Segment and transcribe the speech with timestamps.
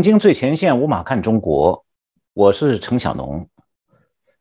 [0.00, 1.84] 正经最前线，无马看中国，
[2.32, 3.50] 我是陈小农。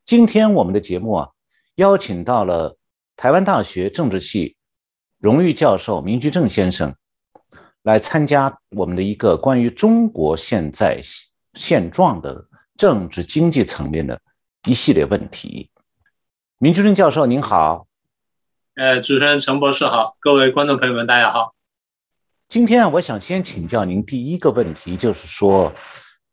[0.05, 1.29] 今天我们的节目啊，
[1.75, 2.77] 邀请到了
[3.17, 4.55] 台湾大学政治系
[5.17, 6.95] 荣誉教授明居正先生，
[7.83, 11.01] 来参加我们的一个关于中国现在
[11.55, 12.45] 现状的
[12.77, 14.17] 政治经济层面的
[14.65, 15.69] 一系列问题。
[16.57, 17.85] 明居正教授您好，
[18.75, 21.53] 呃，主持人陈博士好，各位观众朋友们大家好。
[22.49, 25.71] 今天啊，我想先请教您第一个问题，就是说，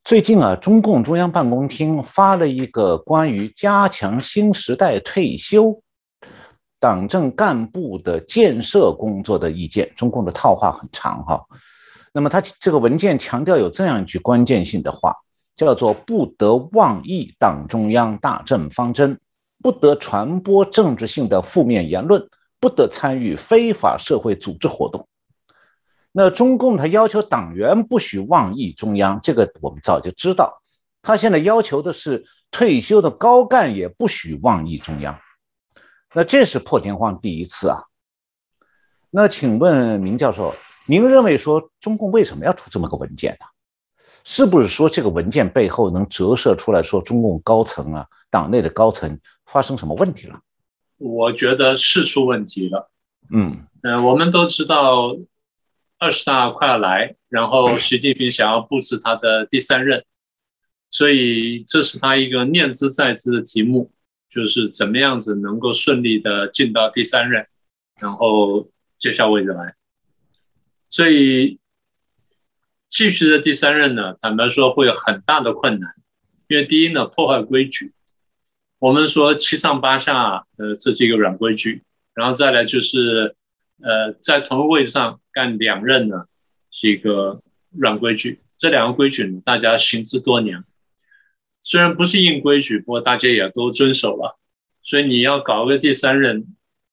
[0.02, 5.78] 最近啊，中共中央办公厅发了一个关于加强新时代退休
[6.80, 9.92] 党政干部的建设工作的意见。
[9.94, 11.44] 中共的套话很长哈，
[12.14, 15.14] 那么他这个文件强调有这样一句关键性的话，
[15.54, 19.20] 叫做“不得妄议党中央大政方针，
[19.62, 22.26] 不得传播政治性的负面言论，
[22.58, 25.06] 不得参与非法社会组织活动”。
[26.18, 30.62] 那中共他要求党员不许妄议中央，这个我们早就知道。
[31.02, 35.20] 他现在要求的是退休的高干也不许妄议中央。
[36.14, 37.82] 那这是破天荒第一次啊。
[39.10, 40.54] 那请问明教授，
[40.86, 43.46] 您认为说中共为什么要出这么个文件呢？
[44.24, 50.40] 是不是说这个文件背后能折射出来说中共高层啊，党内的高层发生什么问题了？
[50.96, 52.90] 我觉得是出问题了。
[53.30, 55.14] 嗯呃，我们都知道。
[55.98, 60.04] 二十大快要来，然后习近平想要布置他的第三任，
[60.90, 63.90] 所以这是他一个念兹在兹的题目，
[64.28, 67.46] 就是怎么样子能够顺利的进到第三任，
[67.98, 68.68] 然后
[68.98, 69.74] 接下位置来。
[70.90, 71.58] 所以
[72.88, 75.94] 继续的第三任呢，坦白说会有很大的困难，
[76.48, 77.92] 因为第一呢破坏规矩，
[78.78, 81.82] 我们说七上八下，呃，这是一个软规矩，
[82.12, 83.34] 然后再来就是。
[83.78, 86.24] 呃，在同一个位置上干两任呢，
[86.70, 88.40] 是一个软规矩。
[88.56, 90.64] 这两个规矩呢，大家行之多年，
[91.60, 94.38] 虽然不是硬规矩，不过大家也都遵守了。
[94.82, 96.46] 所以你要搞一个第三任，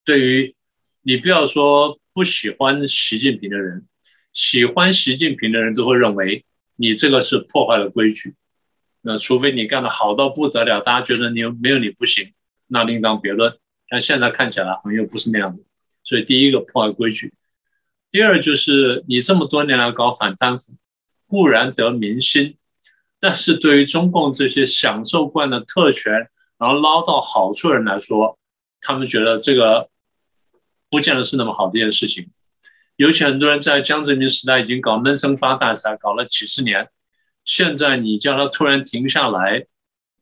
[0.03, 0.55] 对于
[1.03, 3.87] 你不要说不喜欢习近平的人，
[4.33, 6.43] 喜欢习近平的人都会认为
[6.75, 8.35] 你这个是破坏了规矩。
[9.03, 12.33] 那除非你干的好到不得了，大家觉得你没有你不行，
[12.67, 13.55] 那另当别论。
[13.87, 15.63] 但现在看起来好像又不是那样的。
[16.03, 17.31] 所以第一个破坏规矩，
[18.13, 20.73] 第二就是你这么多年来搞反贪腐，
[21.25, 22.57] 固然得民心，
[23.19, 26.29] 但是对于中共这些享受惯了特权，
[26.59, 28.37] 然后捞到好处的人来说，
[28.81, 29.89] 他们觉得这个
[30.91, 32.29] 不见得是那么好的一件事情。
[32.97, 36.89] 尤其很多人在江泽民时代已经搞闷声发大财，搞了几十年，
[37.43, 39.65] 现在你叫他突然停下来，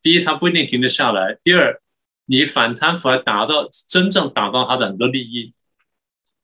[0.01, 1.81] 第一他不一定停得下来，第二
[2.25, 5.53] 你反贪腐还打到真正打到他的很多利益。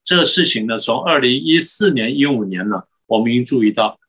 [0.08, 4.00] 这个事情呢，从二零一四年、一五年呢，我们已经注意到，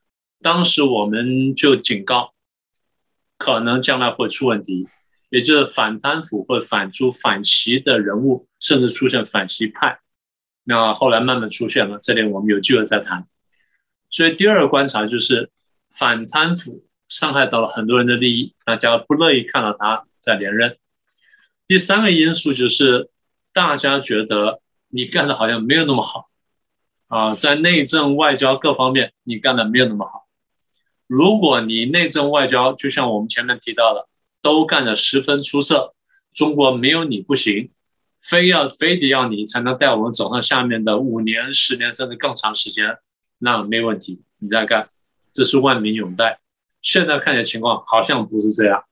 [0.41, 2.34] 当时我们就警告，
[3.36, 4.87] 可能将来会出问题，
[5.28, 9.98] 也就是反贪腐会反出反习的人物，甚至出现反习派。
[10.62, 13.26] 那后来慢慢出现了，这点我们有机会再谈。
[14.08, 15.50] 所以第二个观察就是
[15.91, 20.76] 反贪腐伤害到了很多人的利益，大家不乐意看到他在连任。
[21.66, 23.10] 第三个因素就是
[23.53, 24.60] 大家觉得。
[24.91, 26.28] 你干的好像没有那么好
[27.09, 30.26] 啊，在内政外交各方面你干的没有那么好。
[31.06, 34.09] 如果你内政外交就像我们前面提到的，
[34.43, 35.94] 都干得十分出色，
[36.32, 37.71] 中国没有你不行，
[38.21, 42.99] 非要非得要你才能带我们走上下面的五年、十年甚至更长时间，
[43.38, 44.88] 那没问题，你再干，
[45.32, 46.41] 这是万民拥戴。
[46.82, 48.84] 现在看起来情况好像不是这样，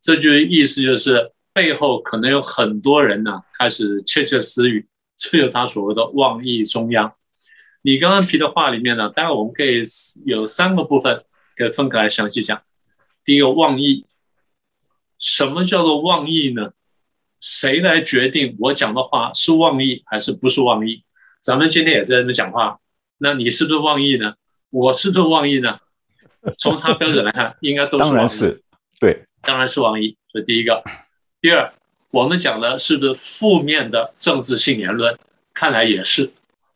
[0.00, 1.32] 这就意思就是。
[1.54, 4.86] 背后可能有很多人呢，开始窃窃私语，
[5.16, 7.14] 这有他所谓的妄议中央。
[7.82, 9.82] 你刚刚提的话里面呢，待会我们可以
[10.24, 11.24] 有三个部分
[11.56, 12.62] 可以分开来详细讲。
[13.24, 14.06] 第一个妄议，
[15.18, 16.72] 什么叫做妄议呢？
[17.40, 21.04] 谁来决定我讲的话是妄议还是不是妄议？
[21.40, 22.78] 咱们今天也在这边讲话，
[23.18, 24.34] 那你是不是妄议呢？
[24.70, 25.78] 我是不是妄议呢？
[26.56, 28.04] 从他标准来看，应该都是。
[28.04, 28.62] 当然是，
[29.00, 30.16] 对，当然是妄议。
[30.32, 30.82] 这第一个。
[31.42, 31.74] 第二，
[32.12, 35.18] 我们讲的是不是负面的政治性言论？
[35.52, 36.30] 看来也是，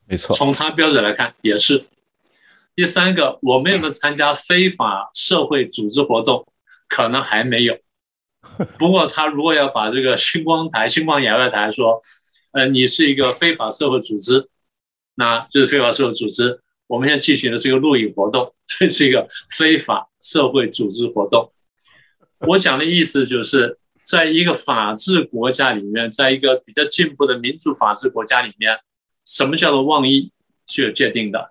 [0.06, 0.34] 没错。
[0.34, 1.84] 从他标准来看，也是。
[2.74, 6.44] 第三个，我们有没有参加非法社会组织活动？
[6.88, 7.78] 可能还没有。
[8.76, 12.02] 不过，他如果要把这个星光台、星光演外台说，
[12.50, 14.48] 呃，你是一个非法社会组织，
[15.14, 16.60] 那就是非法社会组织。
[16.88, 21.52] 我们现在进行的是一个录影活动，这是一个非法社会组织活动。
[22.40, 23.78] 我讲的意思就是。
[24.06, 28.78] 在一个法治国家里面，在一个比较进步的民主法治国家里面，
[29.24, 30.30] 什么叫做妄议
[30.68, 31.50] 是有界定的。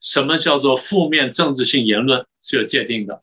[0.00, 3.22] 什么叫做负面政治性言论是有界定的，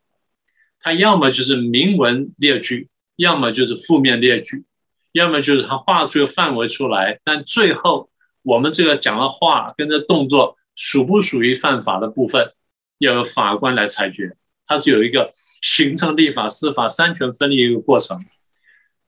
[0.80, 4.64] 它要么就是明文列举，要么就是负面列举，
[5.12, 8.10] 要么就是他画出个范围出来，但最后
[8.42, 12.52] 我们这个讲的话跟这动作属不属于犯法的部分，
[12.98, 14.36] 要由法官来裁决，
[14.66, 15.32] 它是有一个
[15.62, 18.22] 行政、立法、司法三权分立一个过程。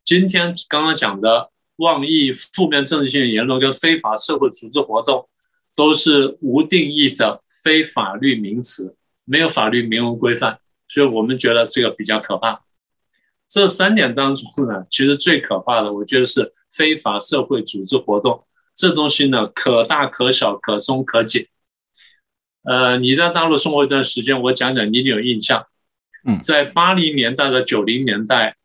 [0.09, 5.29] 今天刚刚讲的妄议、负面政治性言论跟非法社会组织活动，
[5.77, 7.43] 都是无定义的。
[7.63, 8.97] 非法律名词
[9.27, 12.63] 没有法律明文规范，所以我们觉得这个比较可怕。
[13.47, 18.47] 这三点当中呢，其实最可怕的，我觉得是非法社会组织活动。
[18.75, 21.49] 这东西呢，可大可小，可松可紧。
[22.63, 25.67] 呃，你在大陆生活一段时间，我讲讲你有印象。
[26.25, 28.57] 嗯，在八零年代的九零年代，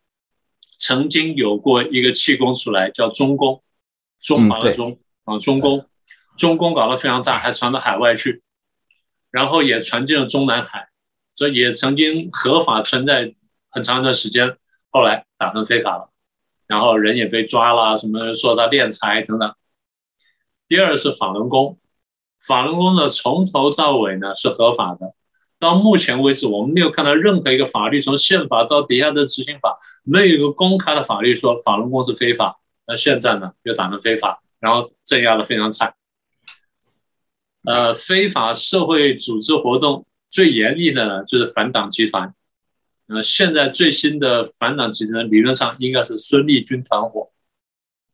[0.84, 3.64] 曾经有过一个气功出来，叫中功，
[4.20, 5.88] 中华的中啊，中功，
[6.38, 8.42] 中功搞得非常大，还传到海外去。
[9.32, 10.90] 然后也传进了中南海，
[11.34, 13.34] 所以也曾经合法存在
[13.70, 14.58] 很长一段时间，
[14.92, 16.10] 后来打成非法了，
[16.68, 19.56] 然后人也被抓了，什么说他敛财等等。
[20.68, 21.80] 第二是法轮功，
[22.46, 25.16] 法轮功呢从头到尾呢是合法的，
[25.64, 32.60] 到目前为止我们没有看到任何一个法律，从宪法到底下的执行法，没有一个公开的法律说法轮功是非法。
[32.86, 35.96] 那现在呢又打成非法，然后镇压的非常惨。
[37.64, 42.36] 呃，非法社会组织活动最严厉的呢，就是反党集团。
[43.08, 47.32] 呃，现在最新的反党集团理论上应该是孙立军团伙，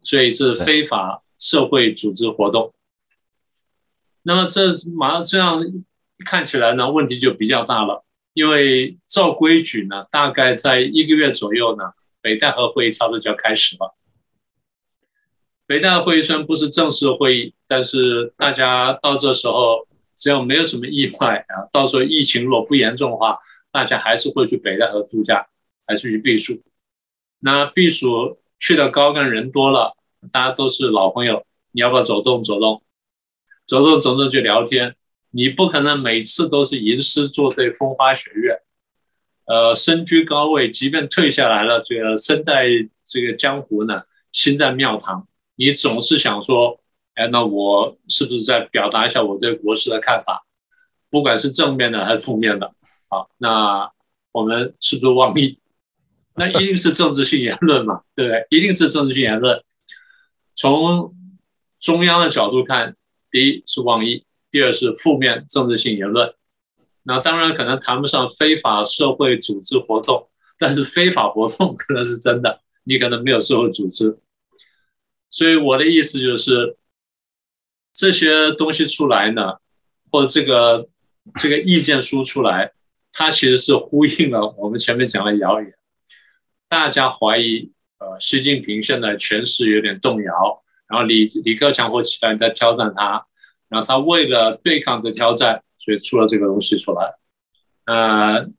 [0.03, 2.73] 所以是非法社会组织活动。
[4.21, 5.63] 那么这马上这样
[6.25, 13.95] 看起来呢，问题就比较大了，因为照规矩呢，大概在一个月左右呢，北戴河会议差不多就要开始了。
[15.65, 23.39] 北戴河会议虽然不是正式会议，但是大家到这时候，只要没有什么意外啊， 到时候疫情若不严重的话，
[23.71, 25.47] 大家还是会去北戴河度假，
[25.85, 26.61] 还是去避暑。
[27.39, 29.95] 那避暑去的高干人多了，
[30.31, 32.83] 大家都是老朋友，你要不要走动走动？
[33.65, 34.95] 走动走动就聊天，
[35.31, 38.59] 你不可能每次都是吟诗作对、风花雪月。
[39.45, 42.67] 呃，身居高位，即便退下来了，这个身在
[43.03, 45.27] 这个江湖呢，心在庙堂。
[45.55, 46.79] 你总是想说，
[47.15, 50.45] 哎，那我是不是在表达一下我对国事的看法，
[51.09, 52.73] 不管是正面的还是负面的？
[53.07, 53.91] 好，那
[54.31, 55.59] 我们是不是妄议？
[56.35, 58.45] 那一定是政治性言论嘛，对不对？
[58.51, 59.63] 一定是政治性言论。
[60.53, 61.15] 从
[61.79, 62.95] 中央的角度看，
[63.31, 66.33] 第一是妄议，第二是负面政治性言论。
[67.03, 74.19] 那当然可能谈不上非法社会组织活动，但是非法活动可能是真的，你可能没有社会组织。
[75.31, 76.77] 所以我的意思就是，
[77.93, 79.57] 这些东西出来呢，
[80.11, 80.89] 或这个
[81.35, 82.73] 这个意见书出来，
[83.11, 85.73] 它其实是呼应了我们前面讲的谣言。
[86.67, 93.25] 大家怀疑，呃，习近平现在权势有点动摇，然后李李克强或其他人在挑战他，
[93.69, 97.15] 然后他为了对抗这挑战，所以出了这个东西出来。
[97.85, 98.49] 呃，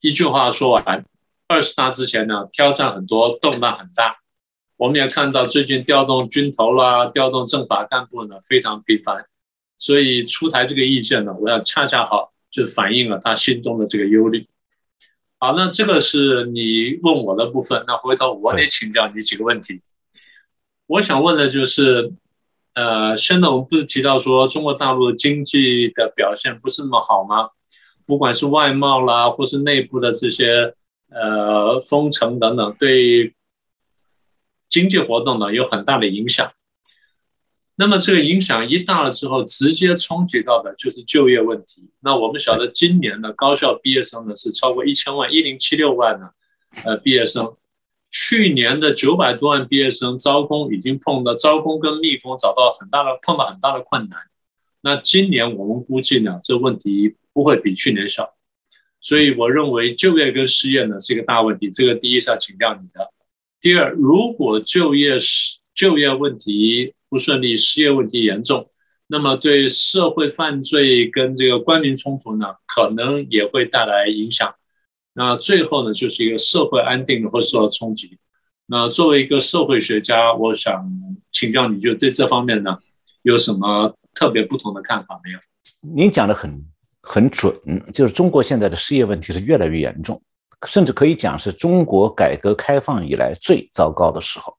[0.00, 1.04] 一句话说完，
[1.46, 4.18] 二十大之前呢，挑战很多，动荡很大。
[4.76, 9.24] 我们也看到最近调动军头啦，调动政法干部呢非常频繁，
[9.78, 14.48] 所以出台这个意见呢，我要恰恰好就反映了他心中的这个忧虑。
[15.38, 19.80] 好，那这个是你问我的部分，那回头我得请教你几个问题。
[20.86, 22.12] 我想问的就是，
[22.74, 27.50] 呃，现在我们不是提到说中国大陆的经济的表现不是那么好吗？
[28.06, 30.74] 不管是外贸啦，或是内部的这些
[31.10, 33.34] 呃封城等等，对。
[34.70, 36.50] 经济活动呢有很大的影响，
[37.76, 41.92] 那么这个影响一大了之后，直接冲击到的就是就业问题。
[42.00, 46.30] 那我们晓得今年的高校毕业生呢是超过一千万，一零七六万呢，
[46.84, 47.54] 呃，毕业生。
[48.16, 54.20] 去年的九百多万毕业生招工已经碰到招工跟密工找到很大的碰到很大的困难。
[54.82, 58.34] 那今年我们估计呢，这问题不会比去年小，
[59.00, 61.68] 所以我认为就业跟失业呢是一个大问题。
[61.72, 63.10] 这个第一是要请教你的。
[63.60, 68.70] 第二，如果就业失就业问题不顺利，失业问题严重，
[69.08, 74.54] 那么对社会犯罪跟这个官民冲突呢，可能也会带来影响。
[75.16, 78.18] 那最后呢，就是一个社会安定会受到冲击。
[78.66, 80.84] 那作为一个社会学家，我想
[81.30, 82.76] 请教你，就对这方面呢，
[83.22, 85.38] 有什么特别不同的看法没有？
[85.80, 86.64] 您讲的很
[87.00, 87.54] 很准，
[87.92, 90.20] 就是中国现在的失业问题是越来越严重。
[90.66, 94.56] 甚至可以讲是中国改革开放以来最糟糕的时候。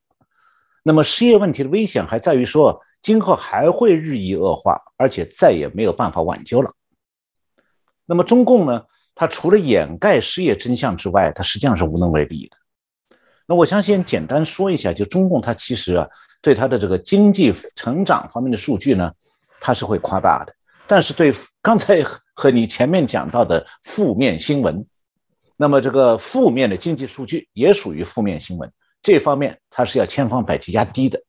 [0.83, 6.71] 那么失业问题的危险还在于说，今后还会日益恶化，而且再也没有办法挽救了。
[8.05, 8.85] 那么中共呢？
[9.15, 12.57] 它除了掩盖失业真相之外，它实际上是无能为力的。
[13.47, 16.07] 那我相信简单说一下，就中共它其实啊，
[16.41, 19.11] 对它的这个经济成长方面的数据呢，
[19.61, 20.53] 它是会夸大的。
[20.87, 22.03] 但是对刚才
[22.35, 24.85] 和你前面讲到的负面新闻，
[25.57, 31.21] 那么这个负面的经济数据也属于负面新闻，这方面它是要千方百计压低的。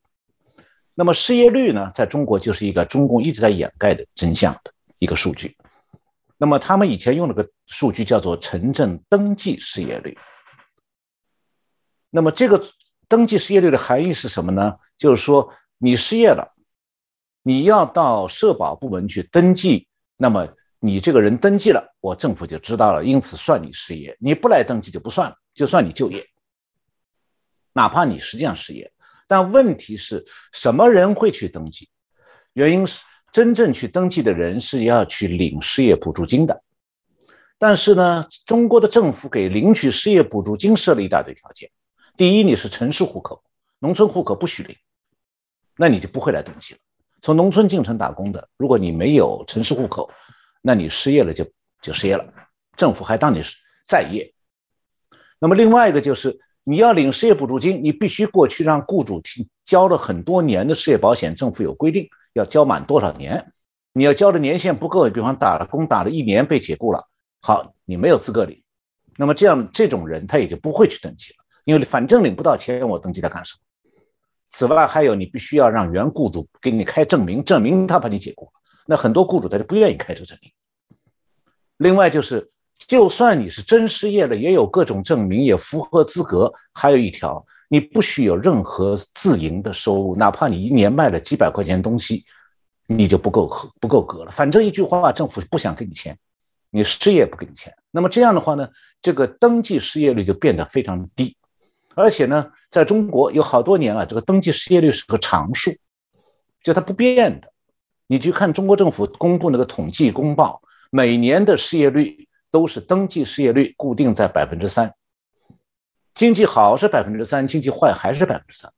[0.94, 5.56] 那么失业率呢，在中国就是一个中共一直在掩盖的真相的一个数据。
[6.38, 10.18] 那么他们以前用了个数据叫做城镇登记失业率。
[12.10, 12.62] 那么这个
[13.08, 14.76] 登记失业率的含义是什么呢？
[14.98, 16.54] 就是说你失业了，
[17.42, 20.46] 你要到社保部门去登记，那么
[20.78, 24.16] 你这个人登记了，我政府就知道了，因此算你失业。
[24.20, 26.26] 你不来登记就不算了，就算你就业，
[27.72, 28.92] 哪怕你实际上失业。
[29.26, 31.88] 但问题是什么人会去登记？
[32.52, 33.02] 原因是。
[33.36, 36.62] 真正去登记的人是要去领失业补助金的，
[37.58, 41.70] 但是呢，中国的政府给领取失业补助金设了一大堆条件。
[42.16, 43.42] 第一，你是城市户口，
[43.78, 44.74] 农村户口不许领，
[45.76, 46.80] 那你就不会来登记了。
[47.20, 50.10] 从农村进城打工的，如果你没有城市户口，
[50.62, 51.46] 那你失业了就
[51.82, 52.32] 就失业了，
[52.74, 53.54] 政府还当你是
[53.86, 54.32] 在业。
[55.38, 62.08] 那么另外一个就是你要领失业补助金，你必须过去让雇主提交了很多年的失业保险，政府有规定。
[62.32, 63.52] 要交满多少年？
[63.92, 67.06] 你要交的年限不够，比方打了工打了一年被解雇了，
[67.40, 68.60] 好，你没有资格领。
[69.16, 73.60] 那么这样这种人他也就不会去登记了，因为反正领不到钱，我登记他干什么？
[74.50, 78.50] 此外还有，你必须要让原雇主给你开证明，证明他把你解雇了。
[78.86, 80.50] 那很多雇主他就不愿意开这个证明。
[81.76, 86.52] 另外就是，就算你是真失业了，也有各种证明，也符合资格。
[86.72, 87.44] 还有一条。
[87.68, 92.24] 你不许有任何自营的收入，哪怕你一年卖了几百块钱东西，
[92.86, 94.30] 你就不够不够格了。
[94.30, 96.16] 反正一句话，政府不想给你钱，
[96.70, 97.74] 你失业不给你钱。
[97.90, 98.68] 那么这样的话呢，
[99.02, 101.36] 这个登记失业率就变得非常低，
[101.96, 105.72] 而且呢，在中国有好多年了，这个登记失业率是个常数，
[106.62, 107.52] 就它不变的。
[108.06, 112.25] 你去看中国政府公布那个统计公报，每年的失业率
[112.56, 114.94] 都是登记失业率固定在百分之三。
[116.14, 118.72] 经济好是百分之三，经济坏还是百分之三。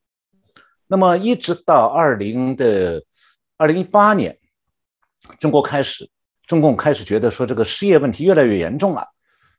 [0.89, 3.05] 那么一直到二零的
[3.57, 4.37] 二零一八年，
[5.39, 6.11] 中国开始，
[6.49, 9.07] 中共开始觉得说这个失业问题越来越严重了，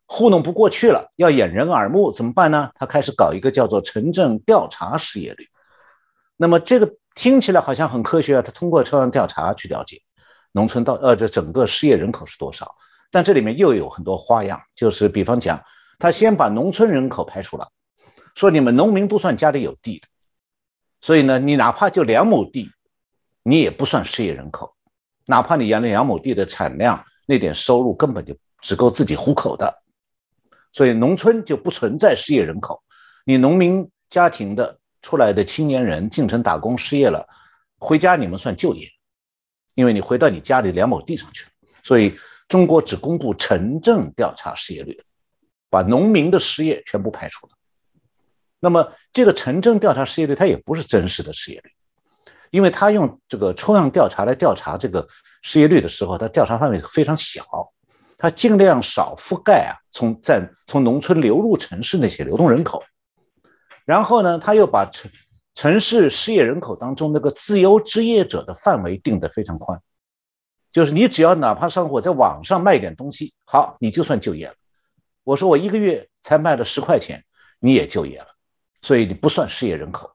[0.05, 2.69] 糊弄不过去了，要掩人耳目，怎么办呢？
[2.75, 5.47] 他开始搞一个叫做城镇调查失业率。
[6.35, 10.01] 那么这个听起来好像很科学啊，他通过抽样调查去了解
[10.51, 12.75] 农村到呃这整个失业人口是多少，
[13.11, 15.63] 但这里面又有很多花样，就是比方讲。
[16.01, 17.69] 他先把农村人口排除了，
[18.33, 20.07] 说你们农民都算家里有地的，
[21.01, 22.71] 所以呢，你哪怕就两亩地，
[23.43, 24.73] 你也不算失业人口，
[25.25, 29.83] 哪怕你养了两亩地的产量，那点收入根本就只够自己糊口的，
[30.71, 32.81] 所以农村就不存在失业人口。
[33.25, 37.27] 你农民家庭的出来的青年人进城打工失业了，
[37.77, 38.87] 回家你们算就业，
[39.75, 41.51] 因为你回到你家里两亩地上去了。
[41.83, 42.17] 所以
[42.49, 45.01] 中国只公布城镇调查失业率。
[45.71, 47.53] 把农民的失业全部排除了，
[48.59, 51.69] 那么这个城镇调查失业率它也不是真实的失业率，
[52.49, 55.07] 因为他用这个抽样调查来调查这个
[55.43, 57.45] 失业率的时候，它调查范围非常小，
[58.17, 62.83] 它尽量少覆盖啊从在从农村流入城市那些流动人口，
[63.85, 65.11] 然后呢，他又把城
[65.53, 69.79] 城市失业人口当中那个自由职业者的范围定得非常宽，
[70.71, 74.53] 就是你只要哪怕上火在网上卖点东西，好，你就算就业了。
[75.23, 77.23] 我说我一个月才卖了十块钱，
[77.59, 78.27] 你也就业了，
[78.81, 80.11] 所以你不算失业人口。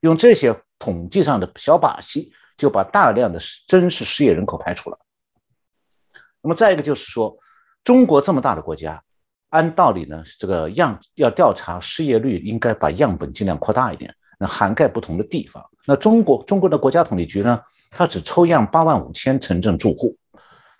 [0.00, 4.98] 用这些统计上的小把戏，就把大量的真实失业人口排除了。
[6.42, 7.38] 那么再一个就是说，
[7.82, 9.02] 中国这么大的国家，
[9.48, 15.64] 按道理呢，这个样要调查失业率，应该把样本尽量扩大一点，那涵盖不同的地方。
[15.86, 17.60] 那中国中国的国家统计局呢，
[17.96, 20.16] 它只抽样八万五千城镇住户，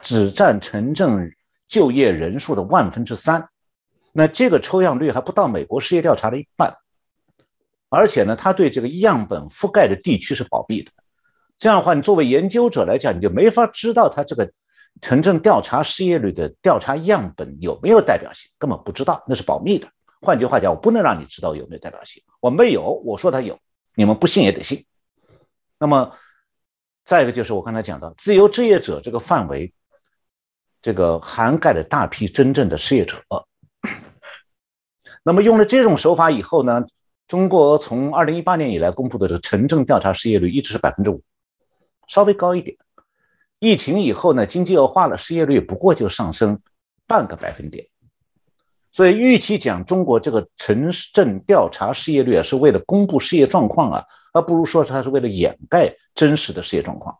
[0.00, 1.30] 只占城镇
[1.68, 3.49] 就业人数的万分之三。
[4.12, 6.76] 那这个抽样率还不到美国失业调查的一半，
[7.88, 10.90] 而且呢，他对这个样本覆盖的地区是保密的。
[11.56, 14.52] 这样的话，你作为研究者来讲，你就没法知道他这个
[15.00, 19.88] 城镇调查失业率的调查样本有没有代表性，根本不知道，那是保密的。
[20.21, 23.59] 换句话讲，我不能让你知道有没有代表性，我没有，我说他有，
[23.94, 24.85] 你们不信也得信。
[25.78, 26.12] 那么，
[27.04, 29.73] 再一个就是我刚才讲的自由职业者这个范围，
[30.80, 33.16] 这个涵盖了大批真正的失业者。
[35.23, 36.84] 那么用了这种手法以后呢，
[37.28, 41.23] 中国从二零一八年以来公布的这个城镇调查失业率一直是百分之五，
[42.06, 42.76] 稍微高一点。
[43.58, 46.61] 疫情以后呢，经济恶化了，失业率不过就上升
[47.06, 47.87] 半个百分点。
[48.92, 57.16] 所以，预期讲中国这个城镇调查失业率啊是为了公布失业状况啊，而不如说它是为了掩盖真实的失业状况。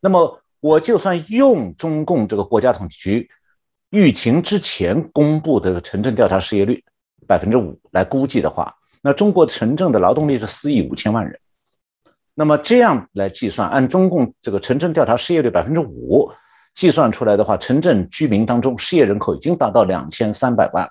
[0.00, 3.30] 那么，我就算用中共这个国家统计局
[3.90, 6.84] 疫情之前公布的城镇调查失业率
[7.26, 11.38] 百分之五来估计的话，那中国城镇的劳动力是四亿五千万人。
[12.34, 16.30] 那么这样来计算，按中共这个城镇调查失业率百分之五。
[16.74, 20.90] 计算出来的话，城镇居民当中失业人口已经达到两千三百万了。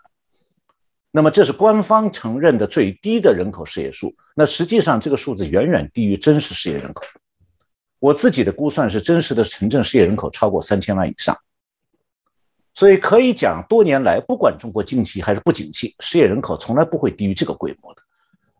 [1.15, 4.13] 那么这是官方承认的最低的人口失业数。
[4.35, 7.05] 那实际上这个数字远远低于真实失业人口。
[7.99, 11.33] 我自己的估算是，真实的城镇失业人口超过三千万以上。
[12.73, 18.01] 所以可以讲，多年来不管中国景气还是不景气，失业人口从来不会低于这个规模的。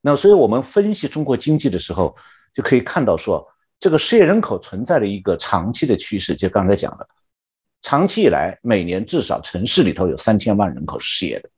[0.02, 2.16] 那所以我们分析中国经济的时候，
[2.54, 3.46] 就可以看到说。
[3.78, 7.06] 这个失业人口存在的一个长期的趋势，就刚才讲的，
[7.82, 11.50] 长期以来每年至少城市里头有三千万人口失业的。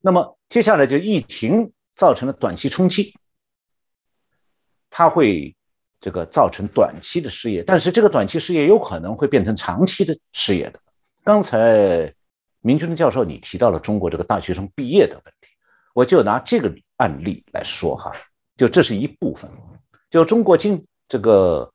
[0.00, 3.14] 那么接下来就疫情造成了短期冲击，
[4.88, 5.54] 它会
[6.00, 10.80] 这个造成短期的失业，但是这个短期失业有可能会变成长期的失业的。
[11.22, 12.12] 刚才
[12.60, 15.48] 明军教授你提到了中国这个大学生毕业的问题，
[15.94, 18.12] 我就拿这个案例来说哈，
[18.56, 19.50] 就这是一部分，
[20.10, 20.86] 就中国今。
[21.10, 21.72] 这个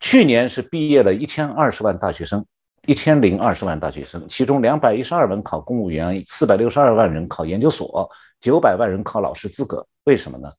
[0.00, 2.44] 去年是毕业了一千二十万大学生，
[2.88, 9.86] 一千零二十万大学生，其中两百一十二万考公务员，四百六十二万人考研究所，九百万人考老师资格。
[10.04, 10.50] 为什么呢？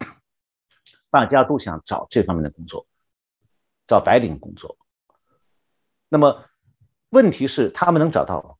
[1.10, 2.86] 大家都想找这方面的工作，
[3.86, 4.76] 找白领工作。
[6.10, 6.44] 那么
[7.08, 8.50] 问题是，他们能找到吗？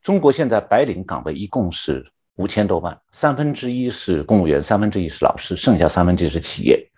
[0.00, 2.10] 中国现在白领岗位一共是。
[2.36, 6.90] 五千多万，三分之一是公务员，三分之一是老师，剩下三分之一是企业。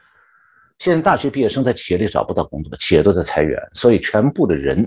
[0.85, 4.87] 现在大学毕业生在企业里找不到工作，企业都在裁员，所以全部的人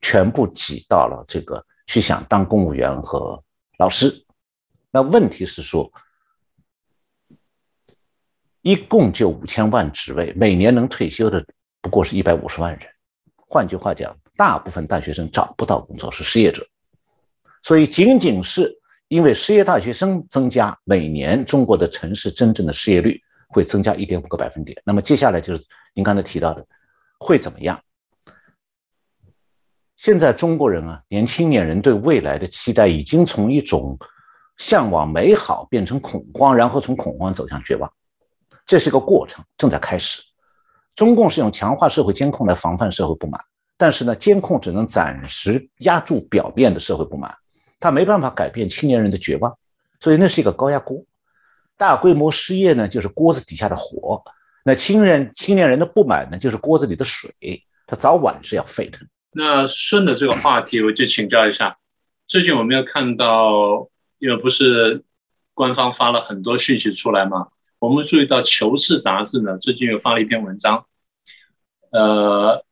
[0.00, 3.38] 全部挤到了这个去想当公务员和
[3.78, 4.24] 老师。
[4.90, 5.92] 那问题是说，
[8.62, 11.44] 一共就五千万职位，每年能退休的
[11.82, 12.88] 不过是一百五十万人。
[13.36, 16.66] 换句话讲，大部分大学生找不到工作，是失业者。
[17.62, 18.80] 所以仅仅是。
[19.08, 24.80] 因为失业大学生增加，每年中国的城市真正的失业率会增加一点五个百分点。
[24.84, 26.66] 那么接下来就是您刚才提到的，
[27.18, 27.80] 会怎么样？
[29.96, 33.96] 现在中国人啊，年轻年人对未来的期待已经从一种
[34.58, 37.90] 向往美好变成恐慌，然后从恐慌走向绝望，
[38.66, 40.20] 这是个过程，正在开始。
[40.96, 43.40] 中共是用强化社会监控来防范社会不满，
[43.76, 47.34] 但是呢，监控只能暂时压住表面的社会不满。
[47.80, 49.56] 它没办法改变青年人的绝望，
[50.00, 51.02] 所以那是一个高压锅。
[51.76, 54.22] 大规模失业呢，就是锅子底下的火；
[54.64, 57.30] 那青人青年人的不满呢，就是锅子里的水，
[57.86, 59.06] 它早晚是要沸腾。
[59.32, 61.76] 那顺着这个话题，我就请教一下：
[62.26, 65.02] 最近我们有看到，因为不是
[65.52, 67.48] 官方发了很多讯息出来吗？
[67.78, 70.86] 我们注意到《求是》杂志呢，最近又发了一篇文章，
[71.90, 72.64] 呃，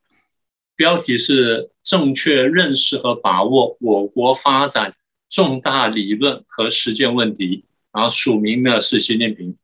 [0.76, 4.94] 标题是“正确认识和把握我国发展”。
[5.32, 9.57] 重大理论和实践问题，然后署名呢是习近平，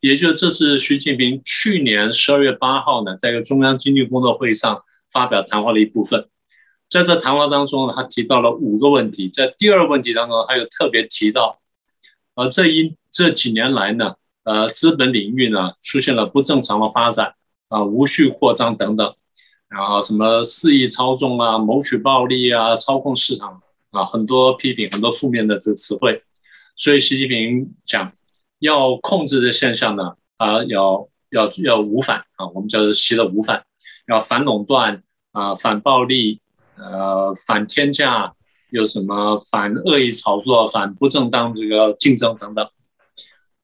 [0.00, 6.28] 也就这是习近平去年十二月八号呢，在一个中央经济工作会议上发表谈话的一部分。
[6.88, 11.60] 在这谈话当中呢，他提到了五个问题，在第二个问题当中，他又特别提到，
[12.34, 17.34] 呃，这一这几年来呢，呃，资本领域呢出现了不正常的发展，
[17.68, 19.14] 啊，无序扩张等等，
[19.68, 23.62] 然后什么肆意操纵啊，谋取暴利啊，操控市场。
[23.92, 26.22] 啊，很多批评，很多负面的这个词汇，
[26.74, 28.12] 所以习近平讲
[28.58, 33.64] 要控制这现象呢，啊，要要要无反啊，我们叫做习的无反，
[34.08, 36.40] 要反垄断啊，反暴力，
[36.76, 38.34] 呃，反天价，
[38.70, 42.68] 有什么反恶意炒作，反不正当这个竞争等等，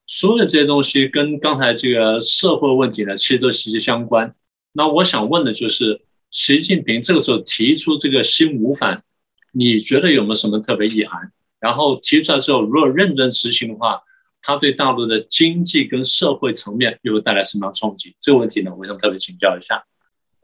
[0.07, 4.35] 所有这些东西跟刚才这个社会问题呢，其实都息息相关。
[4.73, 9.03] 那我想问的就是，习近平这个时候提出这个新五反。
[9.51, 11.33] 你觉得有没有什么特别意涵？
[11.61, 14.01] 然后提出来之后，如果认真执行的话，
[14.41, 18.15] 它对大陆的经济跟社会层面又会带来什么样冲击？
[18.21, 19.83] 这个问题呢，我想特别请教一下。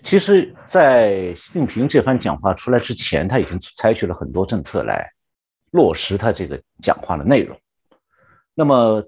[0.02, 5.08] 其实，在习近平这番讲话出来之前，他已经采取了很多政策来
[5.70, 7.56] 落实他这个讲话的内容。
[8.52, 9.00] 那么，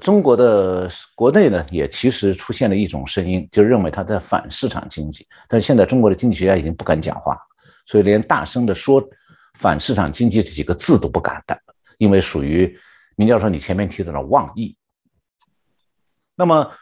[0.00, 5.26] 中国的国内呢，也其实出现了一种声音，就认为他在反市场经济。
[5.46, 7.36] 但是现在中国的经济学家已经不敢讲话，
[7.84, 9.06] 所以连大声的说。
[9.60, 11.60] 反市场经济这几个字都不敢的，
[11.98, 12.78] 因为属于
[13.14, 14.74] 明教授你前面提到的妄议。
[16.34, 16.72] 那么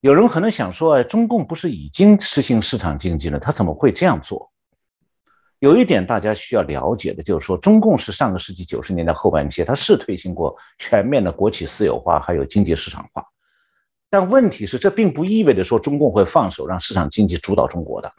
[0.00, 4.52] 有人可能想说，中共不是已经实行市场经济了，他怎么会这样做？
[5.60, 13.24] 有一点大家需要了解的就是说，中共是上个世纪九十年代后半期，它是推行过全面的国企私有化，还有经济市场化。
[14.10, 18.12] 但问题是，这并不意味着说中共会放手让市场经济主导中国的，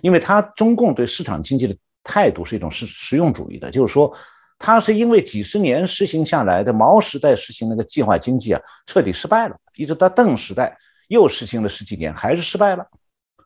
[0.00, 4.14] 因为他中共对市场经济的态度是一种实实用主义的，就是说，
[4.58, 10.76] 他是因为几十年实行下来的毛时代实行那个计划经济啊，彻底失败了，一直到邓时代
[11.08, 12.86] 又实行了十几年，还是失败了。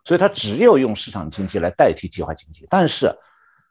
[0.04, 2.66] 所以，他只有用市场经济来代替计划经济。
[2.68, 3.10] 但是，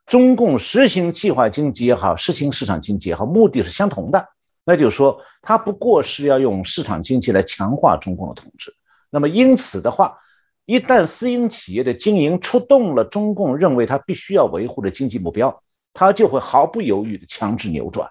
[0.07, 4.27] 中共实行计划经济也好，实行市场经济也好，目的是相同的。
[4.65, 8.73] 那就是说，他不过是要用市场经济来强化中共的统治。
[9.09, 10.17] 那么，因此的话，
[10.65, 18.09] 一旦私营企业的经营触动了中共认为他必须要维护的经济目标，他就会毫不犹豫的强制扭转，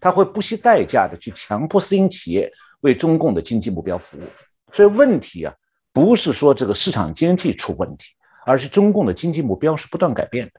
[0.00, 4.22] 他会不惜代价的去强迫私营企业为中共的经济目标服务。
[4.72, 5.54] 所以，问题啊。
[5.94, 8.14] 不是说这个市场经济出问题，
[8.46, 10.52] 而是中共的经济目标是不断改变的，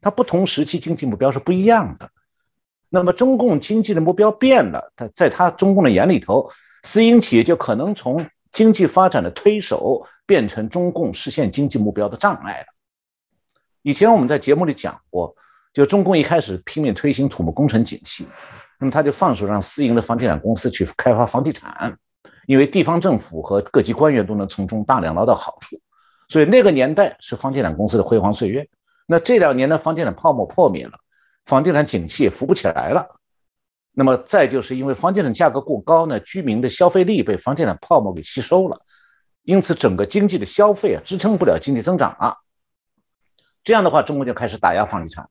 [0.00, 2.08] 它不同时期经济目标是不一样的。
[2.88, 6.50] 那么中共经济的目标变了，他在他中共的眼里头，
[6.84, 12.66] 私营企业就可能从经济发展的推手变成中共实现经济目标的障碍了。
[13.82, 15.34] 以前我们在节目里讲过，
[15.72, 18.26] 就中共一开始拼命推行土木工程景气，
[18.78, 21.96] 那么他就放手让私营的房地产公司去开发房地产。
[22.46, 25.78] 因为地方政府和各级官员都能从中大量捞到好处，
[26.28, 28.66] 所以那个年代是房地产公司的辉煌岁月。
[29.06, 30.92] 那这两年呢，房地产泡沫破灭了，
[31.44, 33.17] 房地产景气也扶不起来了。
[33.98, 38.80] 那么再就是因为房地产价格过高呢，居民的消费力被房地产泡沫给吸收了，
[39.42, 42.36] 因此整个经济的消费啊支撑不了经济增长啊。
[43.64, 45.28] 这样的话，中国就开始打压房地产，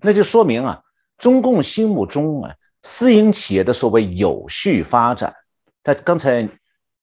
[0.00, 0.80] 那就说明啊，
[1.18, 5.34] 中共心目中啊，私营企业的所谓有序发展。
[5.84, 6.48] 那刚才，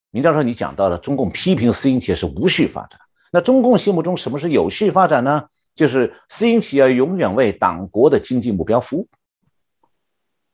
[0.09, 2.99] 明教授你讲到了中共批评私营企业是无序发展。
[3.31, 5.43] 那中共心目中什么是有序发展呢？
[5.75, 9.07] 就是私营企业永远为党国的经济目标服务。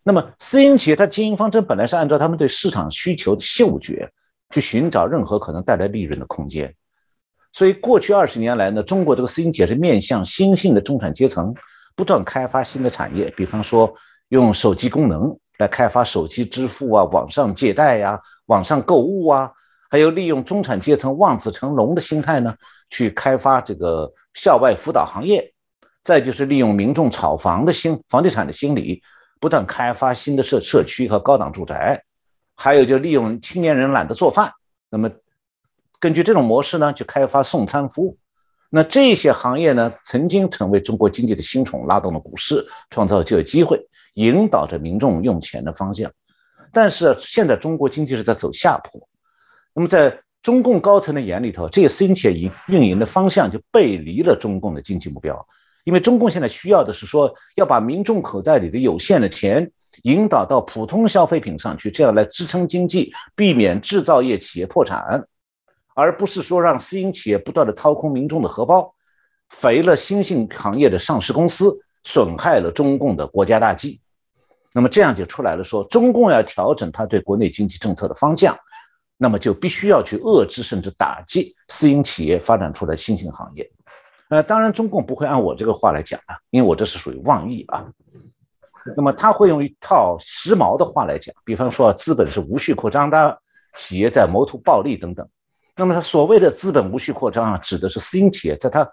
[0.03, 4.11] 那么私营企业它经营方针本来是按照他们对市场需求的嗅觉
[4.49, 6.73] 去寻找任何可能带来利润的空间。
[7.53, 11.53] 所以过去二十年来呢，中国这个私营企业是面向新兴的中产阶层，
[11.95, 13.93] 不断开发新的产业，比方说
[14.29, 15.37] 用手机功能。
[15.57, 19.51] 来开发手机支付啊，网上借贷呀，网上购物啊，
[19.91, 22.55] 还有利用中产阶层望子成龙的心态呢，
[22.89, 25.53] 去开发这个校外辅导行业。
[26.03, 29.03] 再就是利用民众炒房的心房地产的心理，
[29.41, 32.01] 不断开发新的社社区和高档住宅。
[32.55, 34.53] 还有就利用青年人懒得做饭，
[34.89, 35.09] 那么
[35.99, 38.17] 根据这种模式呢，就开发送餐服务。
[38.69, 43.85] 那这些行业呢，曾经成为中国经济的新宠，拉动了股市，创造就业机会。
[44.15, 46.11] 引导着民众用钱的方向，
[46.73, 49.01] 但是现在中国经济是在走下坡。
[49.73, 55.47] 那么在中共高层的眼里头，这些新企业营运营的方向就背离了中共的经济目标。
[55.83, 59.71] 因为中共现在需要的是说，要把民众口袋里的有限的钱
[60.03, 65.25] 引导到普通消费品上去，这样来支撑经济，避免制造业企业破产，
[65.95, 68.93] 而不是说让私营企业不断的掏空民众的荷包，
[69.49, 71.79] 肥了新兴行业的上市公司。
[72.03, 74.01] 损害了中共的国家大计，
[74.73, 78.57] 那么这样就出来了，说中共要调整他对国内经济政策的方向，
[79.17, 83.71] 那么就必须要去遏制甚至打击私营企业发展出来新兴行业。
[84.31, 87.85] 呃，当然中共不会按我这个话来讲啊，因为我这是属于妄议啊。
[88.97, 93.39] 那么他会用一套时髦的话来讲，比方说资本是无序扩张的，
[93.77, 95.27] 企业在谋图暴利等等。
[95.75, 98.89] 那么他所谓的资本无序扩张啊，指的是私营企业在他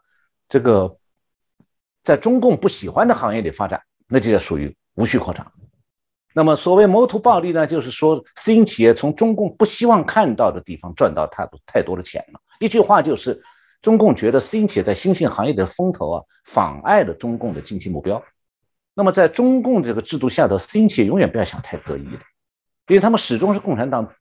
[0.48, 0.94] 这个。
[2.04, 5.46] 在中共不喜欢的行业里发展，那就叫属于无序扩张。
[6.32, 12.40] 那么所谓谋图暴利呢，就是说私营企业从中共不希望看到的地方赚到太多太多的钱了。
[12.60, 13.42] 一句话就是，
[13.80, 18.22] 中共觉得私营企业在新兴行业的风头啊，妨碍了中共的经济目标。
[18.94, 22.20] 那么在中共这个制度下头，私营企业永远不要想太得意的，
[22.88, 24.12] 因为他们始终是共产党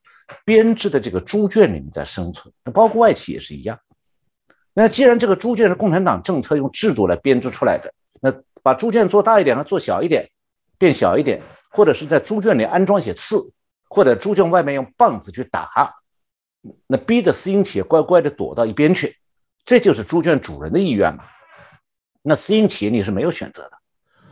[0.44, 3.78] 编制的这个猪圈里面在生存，那包括外企也是一样。
[4.74, 10.30] 那既然这个猪圈是共产党政策用制度来编织出来的，那把猪圈做大一点和做小一点，
[10.78, 13.52] 变小一点，或者是在猪圈里安装一些刺，
[13.88, 15.68] 或者猪圈外面用棒子去打，
[16.86, 19.16] 那逼着私营企业乖乖的躲到一边去，
[19.68, 21.24] 这就是猪圈主人的意愿嘛。
[22.22, 23.72] 那私营企业你是没有选择的，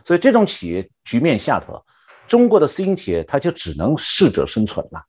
[0.03, 1.85] 所以这种企业局面下头，
[2.27, 5.03] 中国的私营企业它就只能适者生存了。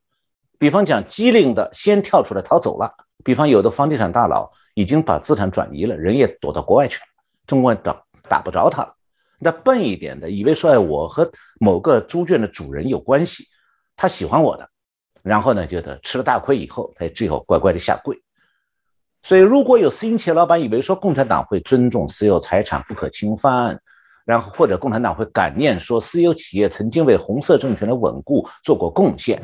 [0.58, 2.92] 比方讲机灵的先跳出来逃走了，
[3.24, 4.52] 比方有的房地产大佬。
[4.74, 7.06] 已经把资产转移了，人也躲到国外去了，
[7.48, 8.94] 中国打打不着他了。
[9.40, 13.48] 那笨一点的，以为说哎，我和某个猪圈的主人有关系，
[13.96, 14.70] 他喜欢我的，
[15.20, 18.22] 然后呢，觉得吃了大亏以后，他最后乖乖的下跪。
[19.28, 23.78] 所以，如果有私营企业老板以为说共产党会尊重私有财产不可侵犯，
[24.24, 29.42] 然后或者共产党会感念说私有企业曾经为红色政权的稳固做过贡献，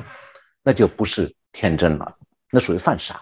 [0.62, 2.14] 那就不是天真了，
[2.51, 3.20] 那属于犯傻。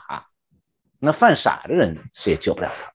[1.01, 2.93] 那犯傻的人谁也救不了他。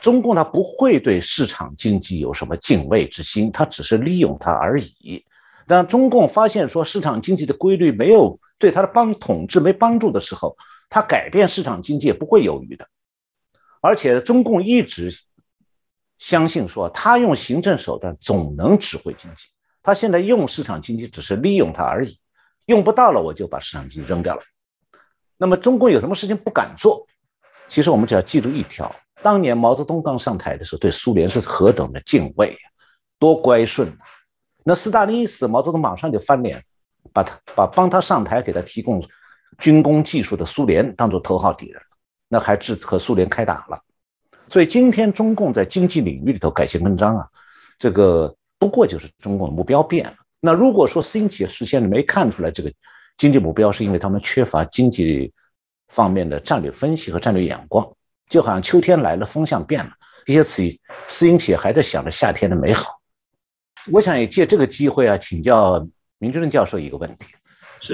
[0.00, 5.24] 中共他不会对市场经济有什么敬畏之心，他只是利用它而已。
[5.68, 10.56] 当中共发现说市场经济的规律没有对他的帮统治没帮助的时候，
[10.90, 12.86] 他改变市场经济也不会犹豫的，
[13.80, 15.10] 而且中共一直
[16.18, 19.46] 相信说，他用行政手段总能指挥经济。
[19.82, 22.18] 他现在用市场经济只是利用它而已，
[22.66, 24.42] 用不到了我就把市场经济扔掉了。
[25.36, 27.06] 那么中共有什么事情不敢做？
[27.68, 32.56] 其实我们只要记住一条：当年毛泽东刚上台的时候，对苏联是何等的敬畏，
[33.18, 33.98] 多乖顺啊！
[34.64, 36.64] 那斯大林一死，毛泽东马上就翻脸，
[37.12, 39.06] 把他把帮他上台给他提供。
[39.58, 41.80] 军工技术的苏联当做头号敌人，
[42.28, 43.80] 那还是和苏联开打了。
[44.48, 47.26] 所以今天中共在经济领域里头改弦更张啊，
[47.78, 50.14] 这个不过就是中共的目标变了。
[50.40, 52.72] 那如果说私营企业实现了没看出来这个
[53.16, 55.32] 经济目标，是因为他们缺乏经济
[55.88, 57.90] 方面的战略分析和战略眼光，
[58.28, 59.90] 就好像秋天来了，风向变了，
[60.26, 60.62] 一些私
[61.08, 63.00] 私营企业还在想着夏天的美好。
[63.90, 65.86] 我想也借这个机会啊，请教
[66.18, 67.26] 明志任教授一个问题。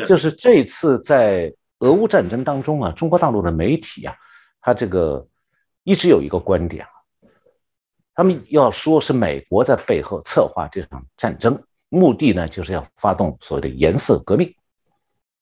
[0.07, 4.15] 就是这次在俄乌战争当中啊，中国大陆的媒体啊，
[4.61, 5.27] 他这个
[5.83, 6.91] 一直有一个观点啊，
[8.15, 14.55] 他们要说是美国在背后策划这场战争，目的呢就是要发动所谓的颜色革命。